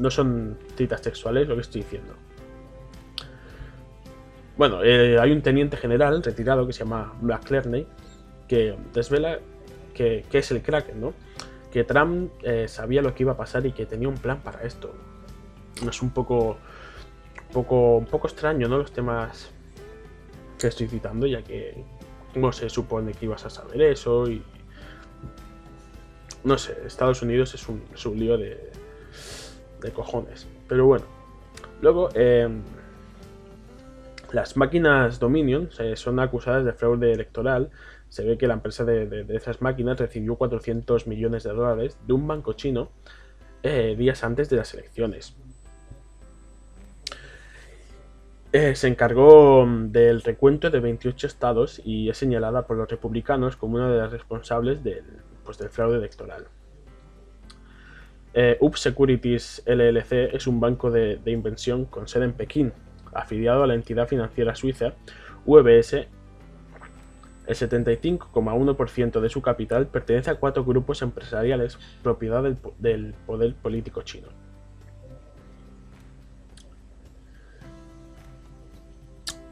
no 0.00 0.10
son 0.10 0.58
citas 0.76 1.00
textuales 1.00 1.46
lo 1.46 1.54
que 1.54 1.60
estoy 1.60 1.82
diciendo. 1.82 2.23
Bueno, 4.56 4.84
eh, 4.84 5.18
hay 5.18 5.32
un 5.32 5.42
teniente 5.42 5.76
general 5.76 6.22
retirado 6.22 6.66
que 6.66 6.72
se 6.72 6.80
llama 6.80 7.12
Black 7.20 7.44
Clerney 7.44 7.86
que 8.48 8.76
desvela 8.92 9.40
que, 9.94 10.24
es 10.32 10.50
el 10.50 10.62
Kraken, 10.62 11.00
¿no? 11.00 11.12
Que 11.72 11.84
Trump 11.84 12.32
eh, 12.42 12.68
sabía 12.68 13.02
lo 13.02 13.14
que 13.14 13.22
iba 13.24 13.32
a 13.32 13.36
pasar 13.36 13.66
y 13.66 13.72
que 13.72 13.86
tenía 13.86 14.08
un 14.08 14.16
plan 14.16 14.40
para 14.42 14.62
esto. 14.62 14.94
Es 15.88 16.02
un 16.02 16.10
poco, 16.10 16.58
poco, 17.52 17.96
un 17.96 18.06
poco 18.06 18.28
extraño, 18.28 18.68
¿no? 18.68 18.78
Los 18.78 18.92
temas 18.92 19.50
que 20.58 20.68
estoy 20.68 20.86
citando, 20.86 21.26
ya 21.26 21.42
que 21.42 21.84
no 22.34 22.52
se 22.52 22.68
supone 22.68 23.12
que 23.12 23.26
ibas 23.26 23.44
a 23.44 23.50
saber 23.50 23.80
eso 23.82 24.28
y... 24.28 24.42
No 26.44 26.58
sé, 26.58 26.76
Estados 26.86 27.22
Unidos 27.22 27.54
es 27.54 27.68
un, 27.68 27.82
es 27.94 28.04
un 28.04 28.18
lío 28.18 28.36
de, 28.36 28.70
de 29.80 29.92
cojones. 29.92 30.46
Pero 30.68 30.84
bueno, 30.84 31.06
Luego, 31.84 32.08
em, 32.14 32.62
las 34.34 34.56
máquinas 34.56 35.20
Dominion 35.20 35.70
son 35.94 36.18
acusadas 36.18 36.64
de 36.64 36.72
fraude 36.72 37.12
electoral. 37.12 37.70
Se 38.08 38.24
ve 38.24 38.36
que 38.36 38.46
la 38.46 38.54
empresa 38.54 38.84
de, 38.84 39.26
esas 39.30 39.62
máquinas 39.62 39.98
recibió 39.98 40.36
400 40.36 41.06
millones 41.06 41.44
de 41.44 41.50
dólares 41.50 41.96
de 42.06 42.12
un 42.12 42.26
banco 42.26 42.52
chino 42.54 42.90
eh, 43.62 43.94
días 43.96 44.24
antes 44.24 44.50
de 44.50 44.56
las 44.56 44.74
elecciones. 44.74 45.36
Eh, 48.52 48.76
se 48.76 48.86
encargó 48.86 49.66
mm, 49.66 49.90
del 49.90 50.22
recuento 50.22 50.70
de 50.70 50.78
28 50.78 51.26
estados 51.26 51.80
y 51.84 52.08
es 52.08 52.18
señalada 52.18 52.66
por 52.66 52.76
los 52.76 52.88
republicanos 52.88 53.56
como 53.56 53.76
una 53.76 53.90
de 53.90 53.98
las 53.98 54.12
responsables 54.12 54.84
del, 54.84 55.04
pues, 55.44 55.58
del 55.58 55.70
fraude 55.70 55.98
electoral. 55.98 56.46
Eh, 58.32 58.56
Up 58.60 58.76
Securities 58.76 59.62
LLC 59.64 60.34
es 60.34 60.48
un 60.48 60.58
banco 60.58 60.90
de, 60.90 61.20
inversión 61.26 61.84
con 61.84 62.08
sede 62.08 62.24
en 62.24 62.32
Pekín, 62.32 62.72
afiliado 63.14 63.62
a 63.62 63.66
la 63.66 63.74
entidad 63.74 64.08
financiera 64.08 64.54
suiza 64.54 64.94
UBS. 65.46 66.06
El 67.46 67.56
75,1% 67.56 69.20
de 69.20 69.28
su 69.28 69.42
capital 69.42 69.86
pertenece 69.86 70.30
a 70.30 70.36
cuatro 70.36 70.64
grupos 70.64 71.02
empresariales 71.02 71.78
propiedad 72.02 72.42
del 72.78 73.14
poder 73.26 73.54
político 73.54 74.02
chino. 74.02 74.28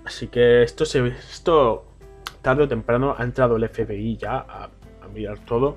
Así 0.04 0.28
que 0.28 0.62
esto, 0.62 0.84
se, 0.84 1.06
esto 1.06 1.84
tarde 2.42 2.64
o 2.64 2.68
temprano 2.68 3.14
ha 3.16 3.22
entrado 3.22 3.56
el 3.56 3.68
FBI 3.68 4.16
ya 4.16 4.38
a, 4.38 4.70
mirar 5.14 5.38
todo. 5.40 5.76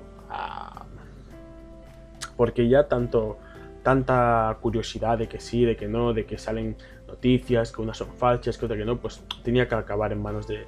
porque 2.36 2.68
ya 2.68 2.88
tanto 2.88 3.38
tanta 3.82 4.56
curiosidad 4.60 5.16
de 5.16 5.28
que 5.28 5.38
sí, 5.40 5.64
de 5.64 5.76
que 5.76 5.86
no, 5.88 6.12
de 6.12 6.26
que 6.26 6.38
salen 6.38 6.76
noticias, 7.06 7.72
que 7.72 7.82
unas 7.82 7.96
son 7.96 8.08
falsas, 8.12 8.58
que 8.58 8.64
otras 8.64 8.78
que 8.78 8.84
no, 8.84 8.98
pues 8.98 9.22
tenía 9.42 9.68
que 9.68 9.74
acabar 9.74 10.12
en 10.12 10.22
manos 10.22 10.46
de, 10.46 10.64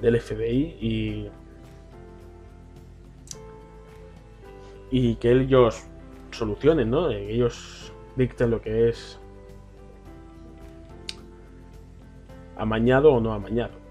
del 0.00 0.20
FBI 0.20 0.76
y, 0.80 1.28
y 4.90 5.14
que 5.16 5.32
ellos 5.32 5.84
solucionen, 6.30 6.90
¿no? 6.90 7.10
Ellos 7.10 7.92
dicten 8.16 8.50
lo 8.50 8.60
que 8.60 8.88
es 8.88 9.18
amañado 12.56 13.12
o 13.12 13.20
no 13.20 13.32
amañado. 13.32 13.82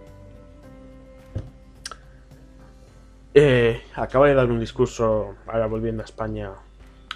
Eh, 3.33 3.81
acaba 3.95 4.27
de 4.27 4.33
dar 4.33 4.51
un 4.51 4.59
discurso, 4.59 5.35
ahora 5.47 5.67
volviendo 5.67 6.01
a 6.01 6.05
España, 6.05 6.51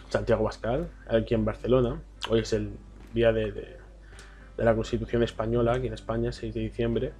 Santiago 0.09 0.45
Bascal, 0.45 0.89
aquí 1.07 1.33
en 1.33 1.43
Barcelona. 1.43 1.99
Hoy 2.29 2.39
es 2.39 2.53
el 2.53 2.71
día 3.13 3.33
de, 3.33 3.77
la 4.57 4.75
Constitución 4.75 5.23
Española, 5.23 5.73
aquí 5.73 5.87
en 5.87 5.93
España, 5.93 6.31
6 6.31 6.53
de 6.53 6.59
diciembre. 6.61 7.13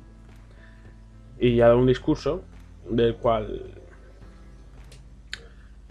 Y 1.39 1.60
ha 1.62 1.68
dado 1.68 1.80
un 1.80 1.88
discurso 1.88 2.44
del 2.89 3.15
cual 3.15 3.74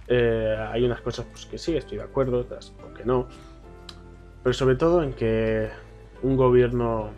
eh, 0.08 0.56
hay 0.70 0.84
unas 0.84 1.00
cosas 1.00 1.26
pues, 1.30 1.46
que 1.46 1.58
sí, 1.58 1.76
estoy 1.76 1.98
de 1.98 2.04
acuerdo, 2.04 2.40
otras 2.40 2.70
porque 2.80 3.04
no. 3.04 3.28
Pero 4.42 4.52
sobre 4.52 4.76
todo 4.76 5.02
en 5.02 5.12
que 5.12 5.68
un 6.22 6.36
gobierno 6.36 7.10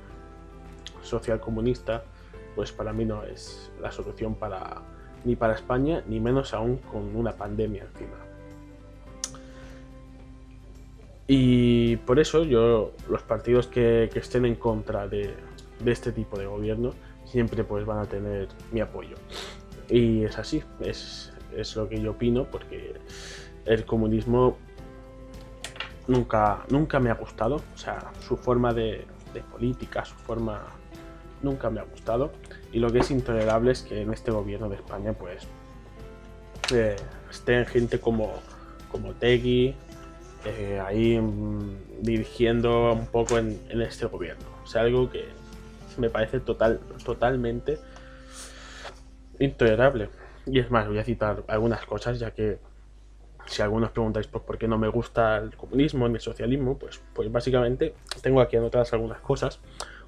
social 1.03 1.41
comunista, 1.41 2.05
pues 2.55 2.73
para 2.73 2.93
mí 2.93 3.05
no 3.05 3.23
es 3.25 3.71
la 3.81 3.93
solución 3.93 4.35
para 4.35 4.83
ni 5.25 5.35
para 5.35 5.55
España, 5.55 6.03
ni 6.07 6.21
menos 6.21 6.55
aún 6.55 6.77
con 6.79 7.15
una 7.17 7.33
pandemia 7.33 7.85
encima. 7.85 8.26
Y 11.29 11.97
por 11.99 12.21
eso 12.21 12.45
yo, 12.45 12.93
los 13.09 13.23
partidos 13.23 13.67
que, 13.67 14.11
estén 14.15 14.45
en 14.45 14.55
contra 14.55 15.09
de, 15.09 15.35
este 15.85 16.13
tipo 16.13 16.39
de 16.39 16.47
gobierno, 16.47 16.93
siempre 17.25 17.65
pues 17.65 17.85
van 17.85 17.99
a 17.99 18.07
tener 18.07 18.49
mi 18.71 18.81
apoyo. 18.81 19.17
Y 19.89 20.25
es 20.25 20.39
así, 20.39 20.63
es, 20.81 21.33
es 21.55 21.75
lo 21.75 21.89
que 21.89 22.01
yo 22.01 22.13
opino, 22.13 22.45
porque 22.45 22.95
el 23.65 23.85
comunismo 23.85 24.57
nunca, 26.07 26.65
nunca 26.71 27.01
me 27.01 27.11
ha 27.11 27.15
gustado. 27.15 27.57
O 27.75 27.79
sea, 27.79 28.13
su 28.21 28.37
forma 28.37 28.73
de, 28.73 29.07
política, 29.51 30.05
su 30.05 30.15
forma 30.15 30.63
nunca 31.43 31.71
me 31.71 31.81
ha 31.81 31.85
gustado. 31.85 32.33
Y 32.73 32.79
lo 32.79 32.91
que 32.91 33.01
es 33.01 33.11
intolerable 33.11 33.73
es 33.73 33.83
que 33.83 34.03
en 34.03 34.13
este 34.13 34.31
gobierno 34.31 34.69
de 34.69 34.77
España, 34.77 35.13
pues, 35.13 35.47
eh, 36.73 36.97
estén 37.31 37.67
gente 37.67 38.01
como, 38.01 38.33
como 38.91 39.13
Tegui 39.13 39.75
eh, 40.47 40.81
ahí 40.81 41.19
mm, 41.19 42.03
dirigiendo 42.03 42.93
un 42.93 43.07
poco 43.07 43.39
en, 43.39 43.59
este 43.83 44.07
gobierno. 44.07 44.45
O 44.65 44.79
algo 44.79 45.11
que 45.11 45.25
me 45.99 46.09
parece 46.09 46.41
total, 46.41 46.81
totalmente 47.05 47.79
intolerable. 49.39 50.09
Y 50.47 50.61
es 50.61 50.71
más, 50.71 50.87
voy 50.87 50.99
a 50.99 51.05
citar 51.05 51.43
algunas 51.49 51.85
cosas, 51.85 52.19
ya 52.19 52.31
que 52.31 52.59
si 53.47 53.63
algunos 53.63 53.91
preguntáis 53.91 54.27
pues, 54.27 54.45
por 54.45 54.59
qué 54.59 54.69
no 54.69 54.79
me 54.79 54.89
gusta 54.89 55.39
el 55.39 55.57
comunismo 55.57 56.09
ni 56.09 56.15
el 56.15 56.21
socialismo, 56.21 56.79
pues, 56.79 57.01
pues 57.13 57.31
básicamente 57.31 57.95
tengo 58.23 58.41
aquí 58.41 58.57
anotadas 58.57 58.93
algunas 58.93 59.21
cosas 59.21 59.61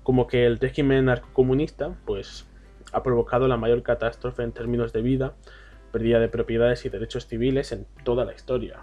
como 0.03 0.27
que 0.27 0.47
el 0.47 0.59
régimen 0.59 1.07
narcocomunista 1.07 1.95
pues, 2.07 2.47
ha 2.93 3.03
provocado 3.03 3.49
la 3.49 3.57
mayor 3.57 3.83
catástrofe 3.83 4.43
en 4.43 4.53
términos 4.53 4.93
de 4.93 5.03
vida, 5.03 5.35
pérdida 5.93 6.19
de 6.19 6.29
propiedades 6.29 6.85
y 6.85 6.89
derechos 6.89 7.27
civiles 7.27 7.73
en 7.73 7.87
toda 8.05 8.25
la 8.25 8.33
historia. 8.33 8.81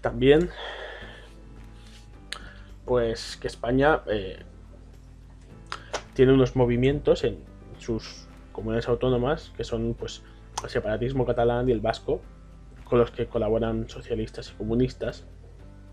También, 0.00 0.50
pues 2.84 3.36
que 3.36 3.48
España 3.48 4.02
eh, 4.06 4.38
tiene 6.14 6.32
unos 6.32 6.56
movimientos 6.56 7.24
en 7.24 7.38
sus 7.78 8.26
comunidades 8.52 8.88
autónomas 8.88 9.52
que 9.56 9.64
son 9.64 9.94
pues 9.94 10.22
el 10.62 10.70
separatismo 10.70 11.24
catalán 11.26 11.68
y 11.68 11.72
el 11.72 11.80
vasco, 11.80 12.20
con 12.84 12.98
los 12.98 13.10
que 13.10 13.26
colaboran 13.26 13.88
socialistas 13.88 14.50
y 14.50 14.54
comunistas 14.54 15.26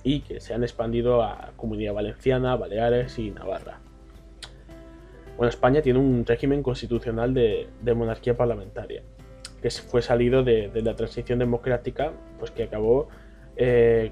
y 0.03 0.21
que 0.21 0.39
se 0.39 0.53
han 0.53 0.63
expandido 0.63 1.23
a 1.23 1.51
Comunidad 1.57 1.93
Valenciana, 1.93 2.55
Baleares 2.55 3.17
y 3.19 3.31
Navarra. 3.31 3.79
Bueno, 5.35 5.49
España 5.49 5.81
tiene 5.81 5.99
un 5.99 6.25
régimen 6.25 6.63
constitucional 6.63 7.33
de, 7.33 7.67
monarquía 7.95 8.37
parlamentaria, 8.37 9.03
que 9.61 9.69
fue 9.69 10.01
salido 10.01 10.43
de, 10.43 10.71
la 10.75 10.95
transición 10.95 11.39
democrática, 11.39 12.13
pues 12.39 12.51
que 12.51 12.63
acabó 12.63 13.09
eh, 13.55 14.11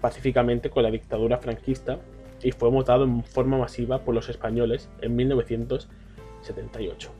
pacíficamente 0.00 0.70
con 0.70 0.82
la 0.82 0.90
dictadura 0.90 1.38
franquista 1.38 1.98
y 2.42 2.52
fue 2.52 2.68
votado 2.70 3.04
en 3.04 3.24
forma 3.24 3.58
masiva 3.58 4.00
por 4.00 4.14
los 4.14 4.28
españoles 4.28 4.88
en 5.00 5.16
1978. 5.16 7.10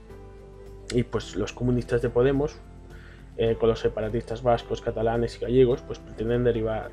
Y 0.93 1.03
pues 1.03 1.35
los 1.37 1.53
comunistas 1.53 2.03
de 2.03 2.11
Podemos, 2.11 2.61
eh, 3.37 3.57
con 3.59 3.69
los 3.69 3.81
separatistas 3.81 4.43
vascos, 4.43 4.81
catalanes 4.81 5.37
y 5.37 5.41
gallegos, 5.41 5.83
pues 5.83 5.99
pretenden 5.99 6.45
derivar 6.45 6.93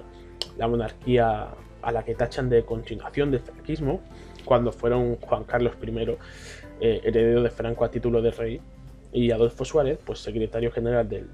la 0.58 0.68
monarquía 0.68 1.50
a 1.82 1.92
la 1.92 2.04
que 2.04 2.16
tachan 2.16 2.50
de 2.50 2.64
continuación 2.64 3.30
del 3.32 3.42
franquismo, 3.42 4.02
cuando 4.46 4.72
fueron 4.72 5.18
Juan 5.18 5.44
Carlos 5.44 5.74
I, 5.82 6.18
eh, 6.80 7.02
heredero 7.04 7.44
de 7.44 7.50
Franco 7.50 7.86
a 7.86 7.92
título 7.92 8.22
de 8.22 8.32
rey, 8.32 8.62
y 9.12 9.32
Adolfo 9.32 9.64
Suárez, 9.64 10.00
pues 10.04 10.20
secretario 10.20 10.72
general 10.72 11.08
del, 11.08 11.30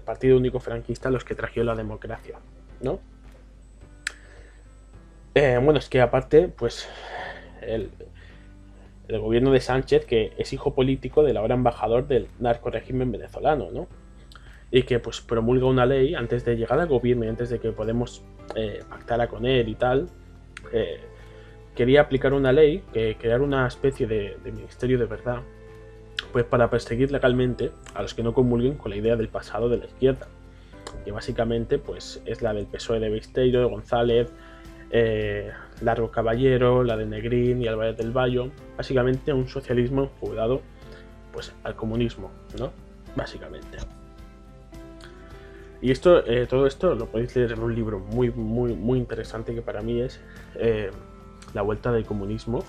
Partido 0.00 0.36
Único 0.38 0.60
Franquista, 0.60 1.10
los 1.10 1.24
que 1.24 1.34
trajeron 1.34 1.66
la 1.66 1.74
democracia, 1.74 2.38
¿no? 2.80 3.00
Eh, 5.34 5.58
bueno, 5.62 5.78
es 5.78 5.88
que 5.88 6.00
aparte, 6.00 6.48
pues 6.48 6.88
el, 7.62 7.90
el, 9.08 9.18
gobierno 9.18 9.50
de 9.50 9.60
Sánchez, 9.60 10.06
que 10.06 10.32
es 10.38 10.52
hijo 10.52 10.74
político 10.74 11.22
del 11.22 11.36
ahora 11.36 11.54
embajador 11.54 12.06
del 12.06 12.28
narco 12.38 12.70
régimen 12.70 13.10
venezolano, 13.10 13.70
¿no? 13.70 13.88
y 14.74 14.82
que 14.82 14.98
pues 14.98 15.20
promulga 15.20 15.66
una 15.66 15.86
ley 15.86 16.16
antes 16.16 16.44
de 16.44 16.56
llegar 16.56 16.80
al 16.80 16.88
gobierno 16.88 17.24
y 17.24 17.28
antes 17.28 17.48
de 17.48 17.60
que 17.60 17.70
Podemos 17.70 18.24
eh, 18.56 18.82
con 19.30 19.46
él 19.46 19.68
y 19.68 19.76
tal, 19.76 20.08
eh, 20.72 20.98
quería 21.76 22.00
aplicar 22.00 22.32
una 22.32 22.50
ley, 22.50 22.82
que 22.92 23.16
crear 23.16 23.40
una 23.40 23.68
especie 23.68 24.08
de, 24.08 24.36
ministerio 24.44 24.98
de 24.98 25.04
verdad, 25.06 25.42
pues 26.32 26.44
para 26.44 26.70
perseguir 26.70 27.12
legalmente 27.12 27.70
a 27.94 28.02
los 28.02 28.14
que 28.14 28.24
no 28.24 28.34
comulguen 28.34 28.74
con 28.74 28.90
la 28.90 28.96
idea 28.96 29.14
del 29.14 29.28
pasado 29.28 29.68
de 29.68 29.78
la 29.78 29.84
izquierda, 29.84 30.26
que 31.04 31.12
básicamente 31.12 31.78
pues 31.78 32.22
es 32.26 32.42
la 32.42 32.52
del 32.52 32.66
PSOE 32.66 33.00
de 33.00 33.10
Besteiro, 33.10 33.60
de 33.60 33.66
González, 33.66 34.32
eh, 34.90 35.50
Largo 35.80 36.10
Caballero, 36.10 36.84
la 36.84 36.96
de 36.96 37.06
Negrín 37.06 37.62
y 37.62 37.68
Álvarez 37.68 37.96
del 37.96 38.12
Valle, 38.12 38.50
básicamente 38.76 39.32
un 39.32 39.48
socialismo 39.48 40.10
jugado 40.20 40.60
pues 41.32 41.52
al 41.64 41.74
comunismo, 41.74 42.30
¿no? 42.58 42.72
Básicamente. 43.16 43.78
Y 45.82 45.90
esto, 45.90 46.24
eh, 46.26 46.46
todo 46.46 46.66
esto 46.66 46.94
lo 46.94 47.06
podéis 47.06 47.36
leer 47.36 47.52
en 47.52 47.60
un 47.60 47.74
libro 47.74 47.98
muy, 47.98 48.30
muy, 48.30 48.72
muy 48.72 48.98
interesante 48.98 49.54
que 49.54 49.60
para 49.60 49.82
mí 49.82 50.00
es 50.00 50.20
eh, 50.54 50.90
La 51.52 51.62
Vuelta 51.62 51.92
del 51.92 52.06
Comunismo, 52.06 52.64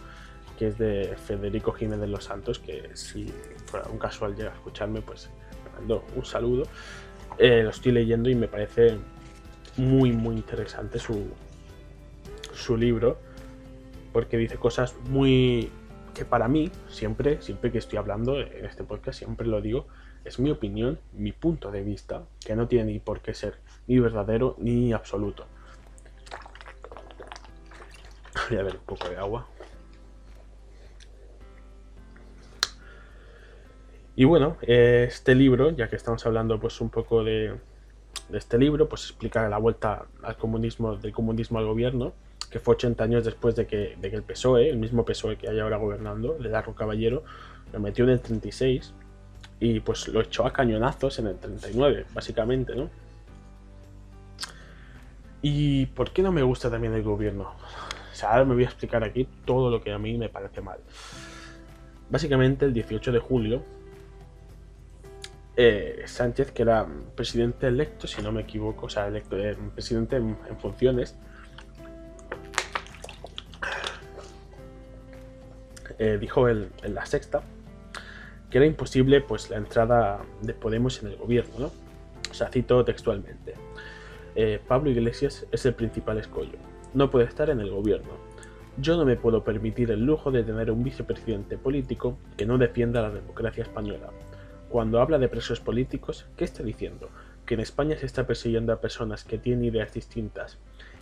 que 0.58 0.68
es 0.68 0.78
de 0.78 1.16
Federico 1.26 1.72
Jiménez 1.72 2.10
Los 2.10 2.26
Santos, 2.26 2.60
que 2.60 2.90
si 2.94 3.32
fuera 3.68 3.88
un 3.90 4.00
casual 4.00 4.36
llega 4.36 4.50
a 4.50 4.54
escucharme, 4.54 5.02
pues 5.02 5.30
me 5.64 5.80
mando 5.80 6.04
un 6.16 6.26
saludo. 6.26 6.64
Eh, 7.38 7.64
lo 7.64 7.70
estoy 7.70 7.92
leyendo 7.92 8.30
y 8.30 8.36
me 8.36 8.48
parece 8.48 8.98
muy, 9.78 10.12
muy 10.12 10.36
interesante 10.36 11.00
su, 11.00 11.28
su 12.54 12.78
libro 12.78 13.20
porque 14.14 14.38
dice 14.38 14.58
cosas 14.58 14.96
muy 15.10 15.70
que 16.14 16.24
para 16.24 16.48
mí, 16.48 16.72
siempre, 16.88 17.42
siempre 17.42 17.72
que 17.72 17.78
estoy 17.78 18.00
hablando 18.00 18.40
en 18.40 18.64
este 18.64 18.86
podcast, 18.86 19.20
siempre 19.20 19.46
lo 19.46 19.62
digo, 19.62 19.88
es 20.24 20.40
mi 20.40 20.50
opinión, 20.50 20.98
mi 21.12 21.34
punto 21.34 21.72
de 21.72 21.84
vista, 21.84 22.24
que 22.40 22.56
no 22.56 22.70
tiene 22.70 22.94
ni 22.94 23.00
por 23.00 23.20
qué 23.20 23.34
ser 23.34 23.60
ni 23.86 24.00
verdadero 24.00 24.56
ni 24.58 24.94
absoluto. 24.94 25.46
Voy 28.50 28.58
a 28.58 28.64
ver 28.64 28.76
un 28.76 28.86
poco 28.86 29.10
de 29.10 29.18
agua. 29.18 29.48
Y 34.16 34.24
bueno, 34.24 34.58
este 34.62 35.36
libro, 35.36 35.72
ya 35.72 35.90
que 35.90 35.96
estamos 35.96 36.26
hablando 36.26 36.60
pues 36.60 36.80
un 36.80 36.90
poco 36.90 37.24
de, 37.24 37.54
de 38.30 38.38
este 38.38 38.58
libro, 38.58 38.88
pues 38.88 39.04
explica 39.04 39.48
la 39.50 39.58
vuelta 39.58 40.06
al 40.24 40.38
comunismo, 40.38 40.96
del 40.96 41.12
comunismo 41.12 41.60
al 41.60 41.66
gobierno 41.66 42.14
que 42.56 42.60
fue 42.62 42.76
80 42.76 43.04
años 43.04 43.26
después 43.26 43.54
de 43.58 43.68
que, 43.68 43.98
el 44.02 44.24
PSOE, 44.24 44.70
el 44.70 44.78
mismo 44.78 45.04
PSOE 45.04 45.36
que 45.36 45.50
hay 45.50 45.60
ahora 45.60 45.76
gobernando, 45.76 46.38
le 46.40 46.48
Darro 46.48 46.74
Caballero, 46.74 47.24
lo 47.74 47.82
metió 47.82 48.06
en 48.06 48.12
el 48.12 48.22
36 48.22 48.94
y 49.60 49.82
pues 49.82 50.08
lo 50.08 50.22
echó 50.22 50.46
a 50.46 50.54
cañonazos 50.54 51.20
en 51.20 51.28
el 51.28 51.38
39, 51.38 52.06
básicamente, 52.14 52.74
¿no? 52.74 52.90
¿Y 55.42 55.88
por 55.88 56.12
qué 56.12 56.24
no 56.24 56.32
me 56.32 56.44
gusta 56.44 56.72
también 56.72 56.94
el 56.94 57.04
gobierno? 57.04 57.44
O 57.44 58.16
sea, 58.16 58.32
ahora 58.32 58.46
me 58.46 58.54
voy 58.54 58.64
a 58.64 58.68
explicar 58.68 59.04
aquí 59.04 59.28
todo 59.44 59.70
lo 59.70 59.82
que 59.82 59.92
a 59.92 60.00
mí 60.00 60.18
me 60.18 60.30
parece 60.30 60.62
mal. 60.62 60.80
Básicamente, 62.10 62.64
el 62.64 62.74
18 62.74 63.12
de 63.12 63.20
julio, 63.20 63.64
eh, 65.58 66.04
Sánchez, 66.06 66.52
que 66.52 66.64
era 66.64 66.86
presidente 67.16 67.68
electo, 67.68 68.08
si 68.08 68.22
no 68.22 68.32
me 68.32 68.42
equivoco, 68.42 68.88
o 68.88 68.90
sea, 68.90 69.08
electo, 69.08 69.38
eh, 69.38 69.58
presidente 69.74 70.18
en 70.18 70.38
funciones, 70.60 71.16
Eh, 75.98 76.18
dijo 76.20 76.50
en 76.50 76.70
la 76.94 77.06
sexta 77.06 77.42
que 78.50 78.58
era 78.58 78.68
imposible 78.68 79.22
pues 79.22 79.50
la 79.50 79.56
entrada 79.56 80.20
de 80.42 80.54
Podemos 80.54 81.02
en 81.02 81.08
el 81.08 81.16
gobierno, 81.16 81.54
¿no? 81.58 81.72
O 82.30 82.34
sea, 82.34 82.50
cito 82.50 82.84
textualmente. 82.84 83.54
Pablo 84.68 84.90
Iglesias 84.90 85.46
es 85.54 85.66
el 85.66 85.74
principal 85.74 86.18
escollo. 86.18 86.58
No 86.94 87.10
puede 87.10 87.26
estar 87.26 87.50
en 87.50 87.62
el 87.62 87.70
gobierno. 87.70 88.12
Yo 88.78 88.98
no 88.98 89.06
me 89.06 89.16
puedo 89.16 89.46
permitir 89.46 89.90
el 89.92 90.06
lujo 90.06 90.32
de 90.32 90.44
tener 90.44 90.70
un 90.70 90.84
vicepresidente 90.84 91.58
político 91.58 92.18
que 92.36 92.46
no 92.46 92.58
defienda 92.58 93.02
la 93.02 93.12
democracia 93.12 93.64
española. 93.64 94.10
Cuando 94.70 95.00
habla 95.00 95.18
de 95.18 95.30
presos 95.30 95.60
políticos, 95.60 96.26
¿qué 96.38 96.44
está 96.44 96.64
diciendo? 96.64 97.10
¿Que 97.46 97.54
en 97.54 97.60
España 97.60 97.98
se 97.98 98.06
está 98.06 98.26
persiguiendo 98.26 98.74
a 98.74 98.82
personas 98.82 99.24
que 99.24 99.38
tienen 99.38 99.66
ideas 99.66 99.94
distintas 99.94 100.58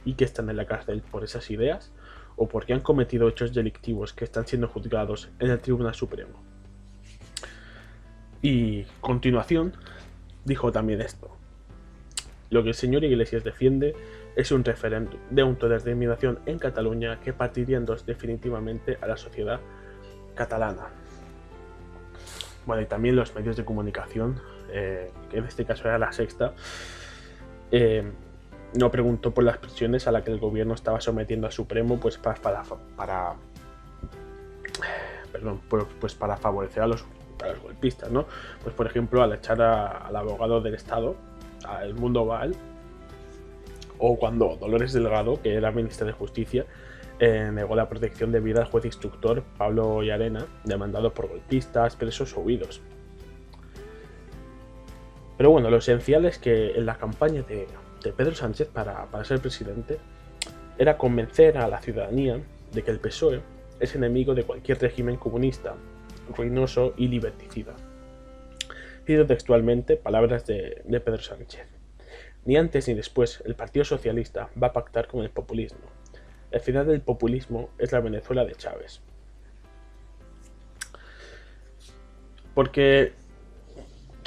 y 0.06 0.13
que 0.15 0.26
están 0.26 0.49
en 0.49 0.58
la 0.58 0.65
cárcel 0.65 1.02
por 1.02 1.23
esas 1.23 1.49
ideas? 1.49 1.91
o 2.36 2.47
porque 2.47 2.73
han 2.73 2.82
cometido 2.82 3.28
hechos 3.28 3.54
delictivos 3.54 4.13
que 4.13 4.26
están 4.26 4.47
siendo 4.47 4.67
juzgados 4.67 5.30
en 5.39 5.52
el 5.52 5.60
Tribunal 5.60 5.93
Supremo. 5.93 6.41
Y 8.41 8.84
continuación 8.99 9.73
dijo 10.43 10.71
también 10.71 11.02
esto. 11.02 11.30
Lo 12.49 12.62
que 12.63 12.69
el 12.69 12.76
señor 12.76 13.04
Iglesias 13.04 13.43
defiende 13.43 13.95
es 14.36 14.52
un 14.52 14.63
referéndum 14.63 15.19
de 15.30 15.41
autodeterminación 15.41 16.39
en 16.45 16.60
Cataluña 16.60 17.19
que 17.19 17.34
partiría 17.34 17.78
en 17.78 17.86
dos 17.86 18.06
definitivamente 18.06 18.97
a 19.02 19.08
la 19.08 19.17
sociedad 19.17 19.60
catalana. 20.36 20.89
Bueno, 22.65 22.82
y 22.82 22.86
también 22.86 23.15
los 23.15 23.36
medios 23.36 23.58
de 23.58 23.65
comunicación, 23.65 24.39
eh, 24.71 25.12
que 25.30 25.38
en 25.38 25.45
este 25.45 25.65
caso 25.65 25.88
era 25.88 25.97
la 25.97 26.12
sexta, 26.12 26.54
eh, 27.71 28.04
no 28.76 28.89
preguntó 28.91 29.32
por 29.32 29.43
las 29.43 29.58
presiones 29.58 30.08
a 30.08 30.12
las 30.12 30.23
que 30.23 30.32
el 30.32 30.39
gobierno 30.39 30.73
estaba 30.73 31.02
sometiendo 31.02 31.47
al 31.47 31.54
Supremo 31.54 31.99
pues 31.99 32.17
para, 32.17 32.63
para, 32.95 33.34
perdón, 35.32 35.62
pues 35.99 36.15
para 36.15 36.38
favorecer 36.38 36.84
a 36.84 36.88
los, 36.88 37.06
golpistas, 37.62 38.10
¿no? 38.10 38.26
Pues 38.63 38.73
por 38.73 38.88
ejemplo 38.88 39.21
al 39.21 39.34
echar 39.34 39.62
al 39.62 40.15
abogado 40.15 40.62
del 40.62 40.76
Estado, 40.76 41.15
al 41.65 41.93
Mundo 41.93 42.26
Val, 42.26 42.56
o 43.97 44.17
cuando 44.17 44.56
Dolores 44.56 44.93
Delgado, 44.93 45.41
que 45.41 45.54
era 45.54 45.71
ministra 45.71 46.08
de 46.08 46.13
Justicia, 46.13 46.65
eh, 47.25 47.51
negó 47.53 47.73
la 47.73 47.88
protección 47.88 48.33
de 48.33 48.41
vida 48.41 48.59
al 48.59 48.65
juez 48.65 48.83
instructor 48.83 49.43
Pablo 49.57 50.03
Yarena, 50.03 50.45
demandado 50.65 51.13
por 51.13 51.29
golpistas, 51.29 51.95
presos 51.95 52.36
o 52.36 52.41
huidos. 52.41 52.81
Pero 55.38 55.49
bueno, 55.49 55.69
lo 55.69 55.77
esencial 55.77 56.25
es 56.25 56.38
que 56.38 56.71
en 56.71 56.86
la 56.86 56.97
campaña 56.97 57.43
de 57.43 57.65
Pedro 58.12 58.36
Sánchez 58.36 58.67
para, 58.67 59.07
ser 59.23 59.39
presidente 59.39 59.99
era 60.77 60.97
convencer 60.97 61.57
a 61.57 61.69
la 61.69 61.79
ciudadanía 61.79 62.41
de 62.73 62.83
que 62.83 62.91
el 62.91 62.99
PSOE 62.99 63.39
es 63.79 63.95
enemigo 63.95 64.36
de 64.36 64.43
cualquier 64.43 64.81
régimen 64.81 65.15
comunista, 65.15 65.75
ruinoso 66.36 66.93
y 66.97 67.07
liberticida. 67.07 67.73
Cito 69.05 69.25
textualmente 69.25 69.95
palabras 69.95 70.45
de 70.45 71.01
Pedro 71.05 71.21
Sánchez. 71.21 71.67
Ni 72.43 72.57
antes 72.57 72.89
ni 72.89 72.95
después 72.95 73.41
el 73.45 73.55
Partido 73.55 73.86
Socialista 73.86 74.49
va 74.62 74.67
a 74.67 74.73
pactar 74.73 75.07
con 75.07 75.23
el 75.23 75.29
populismo. 75.29 75.92
El 76.54 76.62
final 76.62 76.86
del 76.86 77.02
populismo 77.02 77.72
es 77.80 77.92
la 77.92 78.00
Venezuela 78.00 78.46
de 78.46 78.54
Chávez. 78.54 79.02
Porque 82.54 83.13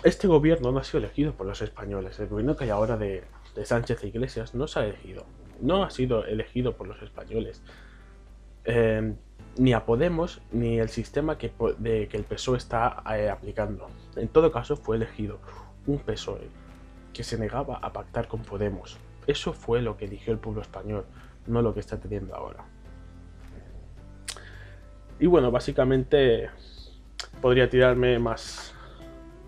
este 0.03 0.27
gobierno 0.27 0.73
no 0.73 0.81
ha 0.81 0.85
sido 0.85 0.99
elegido 0.99 1.35
por 1.35 1.47
los 1.47 1.62
españoles. 1.62 2.19
El 2.19 2.27
gobierno 2.27 2.57
que 2.57 2.65
hay 2.65 2.71
ahora 2.71 2.97
de, 2.97 3.23
Sánchez 3.62 4.03
e 4.03 4.09
Iglesias 4.09 4.57
no 4.57 4.67
se 4.67 4.81
ha 4.81 4.85
elegido. 4.87 5.25
No 5.61 5.85
ha 5.85 5.91
sido 5.91 6.27
elegido 6.27 6.77
por 6.77 6.89
los 6.89 7.01
españoles. 7.01 7.62
Eh, 8.65 9.15
ni 9.57 9.73
a 9.73 9.87
Podemos 9.87 10.43
ni 10.51 10.81
el 10.81 10.89
sistema 10.89 11.39
que 11.39 11.53
el 11.87 12.25
PSOE 12.25 12.59
está 12.59 13.05
eh, 13.17 13.31
aplicando. 13.31 13.87
En 14.17 14.27
todo 14.27 14.51
caso, 14.51 14.77
fue 14.77 14.97
elegido 14.97 15.39
un 15.87 16.01
PSOE 16.01 16.49
que 17.12 17.23
se 17.23 17.39
negaba 17.39 17.77
a 17.77 17.93
pactar 17.93 18.27
con 18.27 18.43
Podemos. 18.43 18.99
Eso 19.29 19.53
fue 19.53 19.81
lo 19.81 19.97
que 19.97 20.07
eligió 20.07 20.33
el 20.33 20.41
pueblo 20.41 20.61
español, 20.61 21.07
no 21.46 21.62
lo 21.62 21.74
que 21.74 21.80
está 21.80 21.98
teniendo 21.98 22.35
ahora. 22.35 22.64
Y 25.18 25.26
bueno, 25.26 25.50
básicamente 25.50 26.50
podría 27.40 27.68
tirarme 27.70 28.18
más 28.18 28.74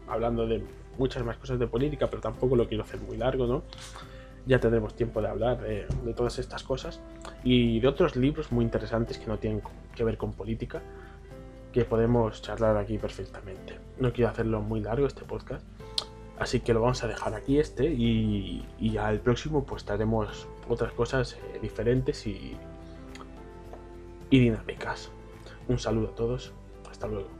hablando 0.09 0.47
de 0.47 0.65
muchas 0.97 1.25
más 1.25 1.37
cosas 1.37 1.59
de 1.59 1.67
política, 1.67 2.09
pero 2.09 2.23
tampoco 2.23 2.57
lo 2.57 2.67
quiero 2.67 2.85
hacer 2.85 3.01
muy 3.01 3.17
largo, 3.17 3.47
¿no? 3.47 3.63
Ya 4.47 4.59
tendremos 4.59 4.95
tiempo 4.95 5.21
de 5.21 5.29
hablar 5.29 5.61
de, 5.61 5.87
todas 6.15 6.39
estas 6.39 6.63
cosas 6.63 7.01
y 7.45 7.81
de 7.81 7.89
otros 7.89 8.17
libros 8.17 8.51
muy 8.51 8.65
interesantes 8.65 9.19
que 9.19 9.27
no 9.27 9.39
tienen 9.39 9.63
que 9.95 10.05
ver 10.05 10.17
con 10.17 10.33
política, 10.33 10.83
que 11.73 11.85
podemos 11.85 12.41
charlar 12.41 12.79
aquí 12.79 12.97
perfectamente. 12.97 13.79
No 13.99 14.13
quiero 14.13 14.31
hacerlo 14.31 14.63
muy 14.63 14.81
largo 14.81 15.07
este 15.07 15.25
podcast, 15.25 15.67
así 16.39 16.61
que 16.61 16.73
lo 16.73 16.81
vamos 16.81 17.05
a 17.05 17.09
dejar 17.09 17.35
aquí 17.35 17.59
este 17.59 17.85
y, 17.85 18.65
y 18.81 18.97
al 18.97 19.21
próximo 19.21 19.65
pues 19.65 19.85
traeremos 19.85 20.49
otras 20.69 20.93
cosas 20.93 21.35
eh, 21.35 21.59
diferentes 21.61 22.27
y, 22.27 22.57
y 24.31 24.39
dinámicas. 24.39 25.11
Un 25.69 25.79
saludo 25.79 26.09
a 26.09 26.15
todos, 26.15 26.53
hasta 26.91 27.07
luego. 27.07 27.38